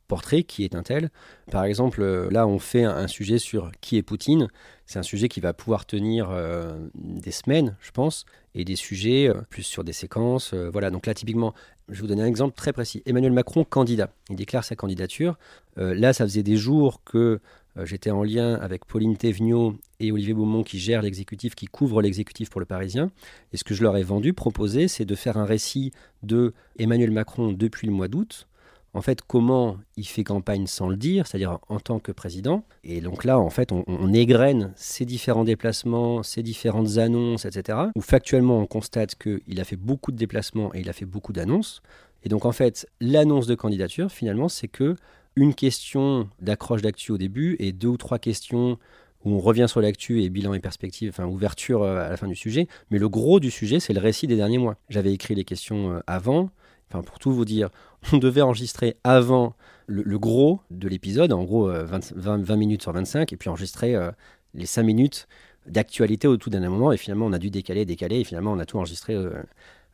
portrait, 0.09 0.43
qui 0.43 0.65
est 0.65 0.75
un 0.75 0.83
tel. 0.83 1.11
Par 1.51 1.65
exemple, 1.65 2.03
là, 2.31 2.47
on 2.47 2.59
fait 2.59 2.83
un, 2.83 3.07
sujet 3.07 3.39
sur 3.39 3.71
qui 3.81 3.97
est 3.97 4.03
Poutine. 4.03 4.49
C'est 4.87 4.99
un 4.99 5.03
sujet 5.03 5.29
qui 5.29 5.41
va 5.41 5.53
pouvoir 5.53 5.87
tenir 5.87 6.31
euh, 6.31 6.89
des 6.95 7.31
semaines, 7.31 7.77
je 7.81 7.91
pense, 7.91 8.25
et 8.55 8.65
des 8.65 8.75
sujets 8.75 9.29
euh, 9.29 9.43
plus 9.51 9.63
sur 9.63 9.85
des 9.85 9.93
séquences. 9.93 10.55
Euh, 10.55 10.71
voilà, 10.71 10.91
donc 10.91 11.07
là, 11.07 11.15
typiquement, 11.15 11.55
je 11.89 11.97
vais 11.97 12.01
vous 12.01 12.07
donner 12.07 12.23
un 12.23 12.27
exemple 12.27 12.57
très 12.57 12.73
précis. 12.73 13.03
Emmanuel 13.07 13.33
Macron, 13.33 13.65
candidat. 13.65 14.11
Il 14.31 14.37
déclare 14.37 14.65
sa 14.65 14.77
candidature. 14.77 15.39
là, 15.77 16.13
ça 16.13 16.25
faisait 16.25 16.43
des 16.43 16.57
jours 16.57 17.03
que 17.05 17.41
j'étais 17.85 18.11
en 18.11 18.25
lien 18.25 18.55
avec 18.57 18.85
Pauline 18.85 19.17
Thévenot 19.17 19.77
et 20.01 20.11
Olivier 20.11 20.35
Beaumont 20.35 20.65
qui 20.65 20.79
gèrent 20.79 21.03
l'exécutif, 21.03 21.55
qui 21.55 21.67
couvre 21.67 22.03
l'exécutif 22.03 22.51
pour 22.51 22.61
le 22.61 22.67
Parisien. 22.67 23.11
Et 23.53 23.57
ce 23.57 23.65
que 23.65 23.75
je 23.75 23.83
leur 23.83 23.97
ai 23.97 24.03
vendu, 24.03 24.33
proposé, 24.33 24.89
c'est 24.89 25.05
de 25.05 25.15
faire 25.15 25.39
un 25.39 25.45
récit 25.45 25.93
de 26.23 26.53
Emmanuel 26.79 27.11
Macron 27.11 27.53
depuis 27.53 27.87
le 27.87 27.93
mois 27.93 28.09
d'août 28.09 28.49
en 28.95 29.03
fait, 29.03 29.21
comment 29.23 29.77
il 29.97 30.07
fait 30.07 30.25
campagne 30.25 30.67
sans 30.67 30.89
le 30.89 30.97
dire, 30.97 31.27
c'est-à-dire 31.27 31.59
en 31.69 31.79
tant 31.79 31.99
que 31.99 32.11
président. 32.11 32.65
Et 32.85 33.01
donc 33.01 33.25
là, 33.25 33.39
en 33.39 33.51
fait, 33.51 33.71
on, 33.73 34.13
égrène 34.13 34.73
ses 34.77 35.05
différents 35.05 35.45
déplacements, 35.45 36.23
ses 36.23 36.43
différentes 36.43 36.97
annonces, 36.97 37.45
etc. 37.45 37.79
Où 37.95 38.01
factuellement, 38.01 38.59
on 38.59 38.67
constate 38.67 39.15
qu'il 39.17 39.61
a 39.61 39.65
fait 39.65 39.77
beaucoup 39.77 40.11
de 40.11 40.17
déplacements 40.17 40.75
et 40.75 40.81
il 40.81 40.89
a 40.89 40.93
fait 40.93 41.05
beaucoup 41.05 41.33
d'annonces. 41.33 41.83
Et 42.25 42.29
donc, 42.29 42.47
en 42.47 42.53
fait, 42.53 42.89
l'annonce 43.01 43.47
de 43.47 43.55
candidature, 43.55 44.11
finalement, 44.11 44.49
c'est 44.49 44.69
que 44.69 44.97
une 45.37 45.55
question 45.55 46.29
d'accroche 46.41 46.83
d'actu 46.83 47.13
au 47.13 47.19
début 47.19 47.57
et 47.61 47.73
deux 47.73 47.89
ou 47.89 47.97
trois 47.97 48.19
questions 48.19 48.79
où 49.25 49.35
on 49.35 49.39
revient 49.39 49.67
sur 49.69 49.81
l'actu 49.81 50.23
et 50.23 50.31
bilan 50.31 50.55
et 50.55 50.61
perspective, 50.61 51.11
enfin 51.11 51.27
ouverture 51.27 51.83
euh, 51.83 52.07
à 52.07 52.09
la 52.09 52.17
fin 52.17 52.29
du 52.29 52.37
sujet. 52.37 52.69
Mais 52.91 52.99
le 52.99 53.09
gros 53.09 53.41
du 53.41 53.51
sujet, 53.51 53.81
c'est 53.81 53.93
le 53.93 54.01
récit 54.01 54.27
des 54.27 54.37
derniers 54.37 54.59
mois. 54.59 54.77
J'avais 54.89 55.13
écrit 55.13 55.35
les 55.35 55.45
questions 55.45 55.93
euh, 55.93 56.01
avant. 56.07 56.51
Enfin, 56.91 57.03
pour 57.03 57.19
tout 57.19 57.33
vous 57.33 57.45
dire, 57.45 57.71
on 58.13 58.19
devait 58.19 58.41
enregistrer 58.41 58.97
avant 59.05 59.55
le, 59.87 60.03
le 60.03 60.19
gros 60.19 60.61
de 60.71 60.89
l'épisode, 60.89 61.33
en 61.33 61.45
gros 61.45 61.69
20, 61.69 62.13
20, 62.15 62.43
20, 62.43 62.57
minutes 62.57 62.83
sur 62.83 62.93
25, 62.93 63.33
et 63.33 63.37
puis 63.37 63.49
enregistrer 63.49 63.95
euh, 63.95 64.11
les 64.55 64.67
5 64.67 64.83
minutes 64.83 65.29
d'actualité 65.67 66.29
au 66.29 66.37
tout 66.37 66.51
dernier 66.51 66.69
moment. 66.69 66.93
Et 66.93 66.97
finalement, 66.97 67.27
on 67.27 67.33
a 67.33 67.39
dû 67.39 67.51
décaler, 67.51 67.85
décaler, 67.85 68.21
et 68.21 68.25
finalement, 68.25 68.53
on 68.53 68.59
a 68.59 68.67
tout 68.67 68.79
enregistré 68.79 69.15
euh, 69.15 69.31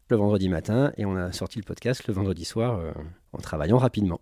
le 0.08 0.16
vendredi 0.16 0.48
matin, 0.48 0.92
et 0.96 1.04
on 1.04 1.16
a 1.16 1.32
sorti 1.32 1.58
le 1.58 1.64
podcast 1.64 2.06
le 2.06 2.14
vendredi 2.14 2.44
soir 2.44 2.78
euh, 2.78 2.92
en 3.32 3.38
travaillant 3.38 3.78
rapidement. 3.78 4.20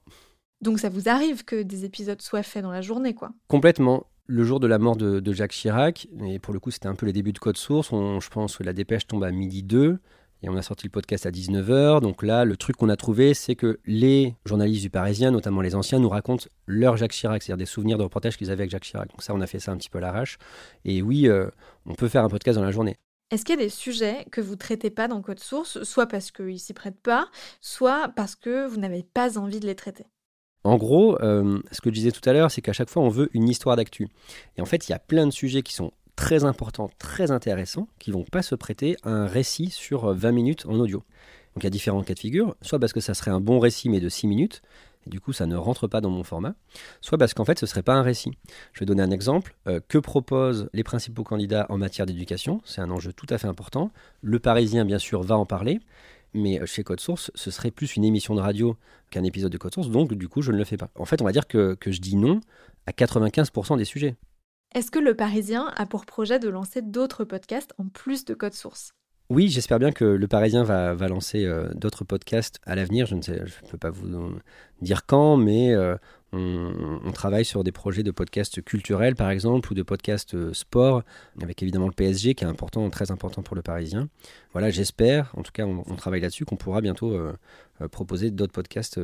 Donc 0.61 0.79
ça 0.79 0.89
vous 0.89 1.09
arrive 1.09 1.45
que 1.45 1.63
des 1.63 1.85
épisodes 1.85 2.23
soient 2.23 2.45
faits 2.45 2.63
dans 2.63 2.71
la 2.71 2.83
journée, 2.83 3.15
quoi? 3.15 3.33
Complètement. 3.49 4.07
Le 4.27 4.45
jour 4.45 4.61
de 4.61 4.69
la 4.69 4.79
mort 4.79 4.97
de, 4.97 5.19
de 5.19 5.33
Jacques 5.33 5.51
Chirac, 5.51 6.07
et 6.25 6.39
pour 6.39 6.55
le 6.55 6.61
coup 6.61 6.71
c'était 6.71 6.87
un 6.87 6.95
peu 6.95 7.05
les 7.05 7.13
débuts 7.13 7.33
de 7.33 7.41
Code 7.41 7.57
Source, 7.57 7.91
on, 7.93 8.21
je 8.21 8.31
pense 8.31 8.57
que 8.57 8.63
la 8.63 8.73
dépêche 8.73 9.09
tombe 9.09 9.25
à 9.25 9.33
midi 9.33 9.65
2, 9.65 9.99
et 10.43 10.49
on 10.49 10.57
a 10.57 10.63
sorti 10.63 10.87
le 10.87 10.91
podcast 10.91 11.25
à 11.27 11.31
19h. 11.31 12.01
Donc 12.01 12.23
là, 12.23 12.45
le 12.45 12.57
truc 12.57 12.77
qu'on 12.77 12.89
a 12.89 12.97
trouvé, 12.97 13.33
c'est 13.35 13.55
que 13.55 13.79
les 13.87 14.35
journalistes 14.45 14.83
du 14.83 14.91
Parisien, 14.91 15.31
notamment 15.31 15.61
les 15.61 15.75
anciens, 15.75 15.99
nous 15.99 16.09
racontent 16.09 16.47
leur 16.67 16.97
Jacques 16.97 17.13
Chirac, 17.13 17.43
c'est-à-dire 17.43 17.59
des 17.59 17.67
souvenirs 17.67 17.99
de 17.99 18.03
reportages 18.03 18.37
qu'ils 18.37 18.51
avaient 18.51 18.63
avec 18.63 18.71
Jacques 18.71 18.85
Chirac. 18.85 19.09
Donc 19.11 19.23
ça, 19.23 19.35
on 19.35 19.41
a 19.41 19.47
fait 19.47 19.61
ça 19.61 19.73
un 19.73 19.77
petit 19.77 19.89
peu 19.89 19.99
à 19.99 20.01
l'arrache. 20.01 20.39
Et 20.85 21.01
oui, 21.03 21.29
euh, 21.29 21.49
on 21.87 21.95
peut 21.95 22.09
faire 22.09 22.25
un 22.25 22.29
podcast 22.29 22.59
dans 22.59 22.65
la 22.65 22.73
journée. 22.73 22.97
Est-ce 23.31 23.45
qu'il 23.45 23.55
y 23.55 23.59
a 23.59 23.63
des 23.63 23.71
sujets 23.71 24.27
que 24.31 24.41
vous 24.41 24.53
ne 24.53 24.59
traitez 24.59 24.91
pas 24.91 25.09
dans 25.09 25.23
Code 25.23 25.41
Source, 25.41 25.83
soit 25.85 26.07
parce 26.07 26.31
qu'ils 26.31 26.47
ne 26.47 26.59
s'y 26.59 26.75
prêtent 26.75 27.01
pas, 27.01 27.29
soit 27.61 28.09
parce 28.15 28.37
que 28.37 28.67
vous 28.67 28.79
n'avez 28.79 29.05
pas 29.05 29.39
envie 29.39 29.61
de 29.61 29.67
les 29.67 29.75
traiter? 29.75 30.05
En 30.65 30.77
gros, 30.77 31.21
euh, 31.23 31.61
ce 31.73 31.81
que 31.81 31.91
je 31.91 31.95
disais 31.95 32.13
tout 32.13 32.29
à 32.29 32.33
l'heure, 32.33 32.51
c'est 32.51 32.61
qu'à 32.61 32.73
chaque 32.73 32.91
fois, 32.91 33.03
on 33.03 33.09
veut 33.09 33.31
une 33.33 33.49
histoire 33.49 33.77
d'actu. 33.77 34.09
Et 34.57 34.63
en 34.63 34.65
fait, 34.65 34.89
il 34.89 34.93
y 34.93 34.95
a 34.95 34.99
plein 34.99 35.27
de 35.27 35.33
sujets 35.33 35.63
qui 35.63 35.73
sont 35.73 35.93
très 36.23 36.45
importants, 36.45 36.89
très 37.01 37.33
intéressants, 37.33 37.89
qui 37.99 38.13
vont 38.13 38.23
pas 38.23 38.43
se 38.43 38.55
prêter 38.55 38.97
à 39.03 39.11
un 39.11 39.27
récit 39.27 39.71
sur 39.71 40.15
20 40.15 40.31
minutes 40.31 40.67
en 40.67 40.75
audio. 40.75 40.99
Donc 41.53 41.63
il 41.63 41.65
y 41.65 41.67
a 41.67 41.71
différents 41.71 42.05
cas 42.05 42.15
de 42.15 42.19
figure, 42.21 42.55
soit 42.63 42.79
parce 42.79 42.93
que 42.93 43.01
ça 43.01 43.13
serait 43.13 43.33
un 43.33 43.41
bon 43.41 43.59
récit 43.59 43.89
mais 43.89 43.99
de 43.99 44.09
6 44.09 44.29
minutes, 44.29 44.63
et 45.05 45.11
du 45.11 45.19
coup 45.21 45.33
ça 45.33 45.47
ne 45.47 45.57
rentre 45.57 45.89
pas 45.89 46.01
dans 46.01 46.11
mon 46.11 46.23
format, 46.23 46.55
soit 47.01 47.19
parce 47.19 47.35
qu'en 47.35 47.45
fait 47.45 47.59
ce 47.59 47.67
serait 47.67 47.83
pas 47.83 47.95
un 47.95 48.03
récit. 48.03 48.31
Je 48.73 48.79
vais 48.79 48.87
donner 48.87 49.03
un 49.03 49.11
exemple. 49.11 49.57
Euh, 49.67 49.81
que 49.89 49.99
proposent 49.99 50.71
les 50.73 50.85
principaux 50.85 51.25
candidats 51.25 51.67
en 51.71 51.77
matière 51.77 52.07
d'éducation 52.07 52.61
C'est 52.65 52.81
un 52.81 52.91
enjeu 52.93 53.13
tout 53.13 53.27
à 53.29 53.37
fait 53.37 53.49
important. 53.49 53.91
Le 54.21 54.39
Parisien 54.39 54.85
bien 54.85 55.01
sûr 55.01 55.25
va 55.25 55.37
en 55.37 55.45
parler, 55.45 55.81
mais 56.35 56.65
chez 56.67 56.85
Code 56.85 57.01
Source, 57.01 57.33
ce 57.35 57.51
serait 57.51 57.73
plus 57.73 57.97
une 57.97 58.05
émission 58.05 58.37
de 58.37 58.41
radio 58.41 58.77
qu'un 59.11 59.25
épisode 59.25 59.51
de 59.51 59.59
Code 59.59 59.75
Source, 59.75 59.91
donc 59.91 60.15
du 60.15 60.29
coup 60.29 60.41
je 60.41 60.53
ne 60.53 60.57
le 60.57 60.65
fais 60.65 60.77
pas. 60.77 60.91
En 60.95 61.05
fait 61.05 61.21
on 61.21 61.25
va 61.25 61.33
dire 61.33 61.49
que 61.49 61.77
je 61.85 62.01
dis 62.01 62.15
non 62.15 62.39
à 62.87 62.93
95% 62.93 63.77
des 63.77 63.85
sujets. 63.85 64.15
Est-ce 64.75 64.91
que 64.91 64.99
Le 64.99 65.15
Parisien 65.15 65.71
a 65.77 65.85
pour 65.85 66.07
projet 66.07 66.39
de 66.39 66.49
lancer 66.49 66.81
d'autres 66.81 67.25
podcasts 67.25 67.75
en 67.77 67.89
plus 67.89 68.25
de 68.25 68.33
Code 68.33 68.55
Source? 68.55 68.95
Oui, 69.29 69.49
j'espère 69.49 69.79
bien 69.79 69.93
que 69.93 70.05
Le 70.05 70.29
Parisien 70.29 70.65
va, 70.65 70.95
lancer 71.09 71.45
euh, 71.45 71.69
d'autres 71.75 72.05
podcasts 72.05 72.59
à 72.65 72.75
l'avenir. 72.75 73.07
Je 73.07 73.15
ne 73.15 73.71
peux 73.71 73.77
pas 73.77 73.91
vous 73.91 74.35
dire 74.81 75.05
quand, 75.05 75.37
mais 75.37 75.75
euh, 75.75 75.95
on, 76.33 77.13
travaille 77.13 77.45
sur 77.45 77.65
des 77.65 77.73
projets 77.73 78.03
de 78.03 78.11
podcasts 78.11 78.63
culturels, 78.63 79.15
par 79.15 79.29
exemple, 79.29 79.73
ou 79.73 79.75
de 79.75 79.83
podcasts 79.83 80.35
euh, 80.35 80.55
sport, 80.55 81.03
avec 81.43 81.63
évidemment 81.63 81.87
le 81.87 81.93
PSG, 81.93 82.35
qui 82.35 82.45
est 82.45 82.47
important, 82.47 82.89
très 82.89 83.11
important 83.11 83.43
pour 83.43 83.55
Le 83.57 83.63
Parisien. 83.63 84.09
Voilà, 84.53 84.71
j'espère, 84.71 85.33
en 85.37 85.43
tout 85.43 85.53
cas, 85.53 85.67
on, 85.67 85.97
travaille 85.97 86.23
là-dessus, 86.23 86.47
qu'on 86.47 86.57
pourra 86.57 86.81
bientôt 86.81 87.15
proposer 87.91 88.31
d'autres 88.31 88.53
podcasts 88.53 88.99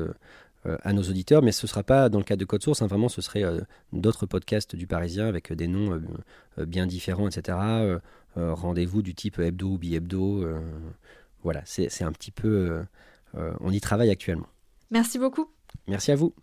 à 0.65 0.93
nos 0.93 1.03
auditeurs, 1.03 1.43
mais 1.43 1.53
ce 1.53 1.67
ne 1.67 1.69
sera 1.69 1.83
pas 1.83 2.09
dans 2.09 2.19
le 2.19 2.25
cadre 2.25 2.41
de 2.41 2.45
Code 2.45 2.63
Source, 2.63 2.83
hein, 2.83 2.87
vraiment 2.87 3.09
ce 3.09 3.23
serait 3.23 3.45
euh, 3.45 3.61
d'autres 3.93 4.27
podcasts 4.27 4.77
du 4.77 4.87
Parisien 4.87 5.27
avec 5.27 5.53
des 5.53 5.69
noms 5.69 6.01
euh, 6.59 6.67
bien 6.67 6.87
différents, 6.87 7.29
etc. 7.29 7.59
Euh, 7.59 7.99
Rendez-vous 8.37 9.03
du 9.03 9.15
type 9.15 9.39
hebdo 9.41 9.71
ou 9.71 9.79
bi-hebdo. 9.79 10.47
voilà, 11.43 11.63
c'est 11.65 12.05
un 12.05 12.13
petit 12.13 12.31
peu... 12.31 12.85
on 13.35 13.73
y 13.73 13.81
travaille 13.81 14.11
actuellement. 14.11 14.47
Merci 14.93 15.19
beaucoup. 15.19 15.51
Merci 15.89 16.13
à 16.13 16.15
vous. 16.15 16.35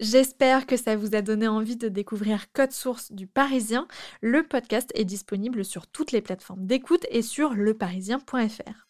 J'espère 0.00 0.66
que 0.66 0.76
ça 0.76 0.96
vous 0.96 1.14
a 1.14 1.22
donné 1.22 1.46
envie 1.46 1.76
de 1.76 1.88
découvrir 1.88 2.52
Code 2.52 2.72
Source 2.72 3.12
du 3.12 3.28
Parisien. 3.28 3.86
Le 4.22 4.42
podcast 4.42 4.90
est 4.96 5.04
disponible 5.04 5.64
sur 5.64 5.86
toutes 5.86 6.10
les 6.10 6.20
plateformes 6.20 6.66
d'écoute 6.66 7.06
et 7.10 7.22
sur 7.22 7.54
leparisien.fr. 7.54 8.85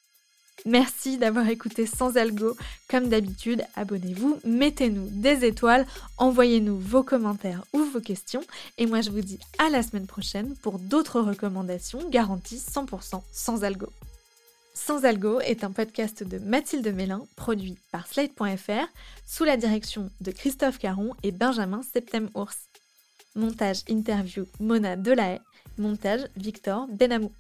Merci 0.67 1.17
d'avoir 1.17 1.49
écouté 1.49 1.87
Sans 1.87 2.17
Algo. 2.17 2.57
Comme 2.91 3.09
d'habitude, 3.09 3.65
abonnez-vous, 3.77 4.41
mettez-nous 4.45 5.07
des 5.11 5.45
étoiles, 5.45 5.87
envoyez-nous 6.19 6.77
vos 6.77 7.05
commentaires 7.05 7.65
ou 7.73 7.85
vos 7.85 8.01
questions. 8.01 8.43
Et 8.77 8.87
moi, 8.87 9.01
je 9.01 9.11
vous 9.11 9.21
dis 9.21 9.39
à 9.59 9.71
la 9.71 9.85
semaine 9.85 10.09
prochaine 10.09 10.57
pour 10.63 10.81
d'autres 10.81 11.21
recommandations 11.21 12.11
garanties 12.11 12.59
100% 12.59 13.23
sans 13.33 13.63
algo. 13.63 13.87
Sans 14.75 15.05
Algo 15.05 15.41
est 15.41 15.63
un 15.63 15.71
podcast 15.71 16.25
de 16.25 16.39
Mathilde 16.39 16.93
Mélin, 16.93 17.25
produit 17.37 17.79
par 17.93 18.07
Slate.fr, 18.09 18.89
sous 19.25 19.45
la 19.45 19.57
direction 19.57 20.11
de 20.21 20.33
Christophe 20.33 20.79
Caron 20.79 21.15
et 21.23 21.31
Benjamin 21.31 21.81
Septem-Ours. 21.95 22.59
Montage 23.37 23.83
interview 23.89 24.47
Mona 24.59 24.97
Delahaye, 24.97 25.41
montage 25.79 26.27
Victor 26.37 26.89
Benamou. 26.89 27.31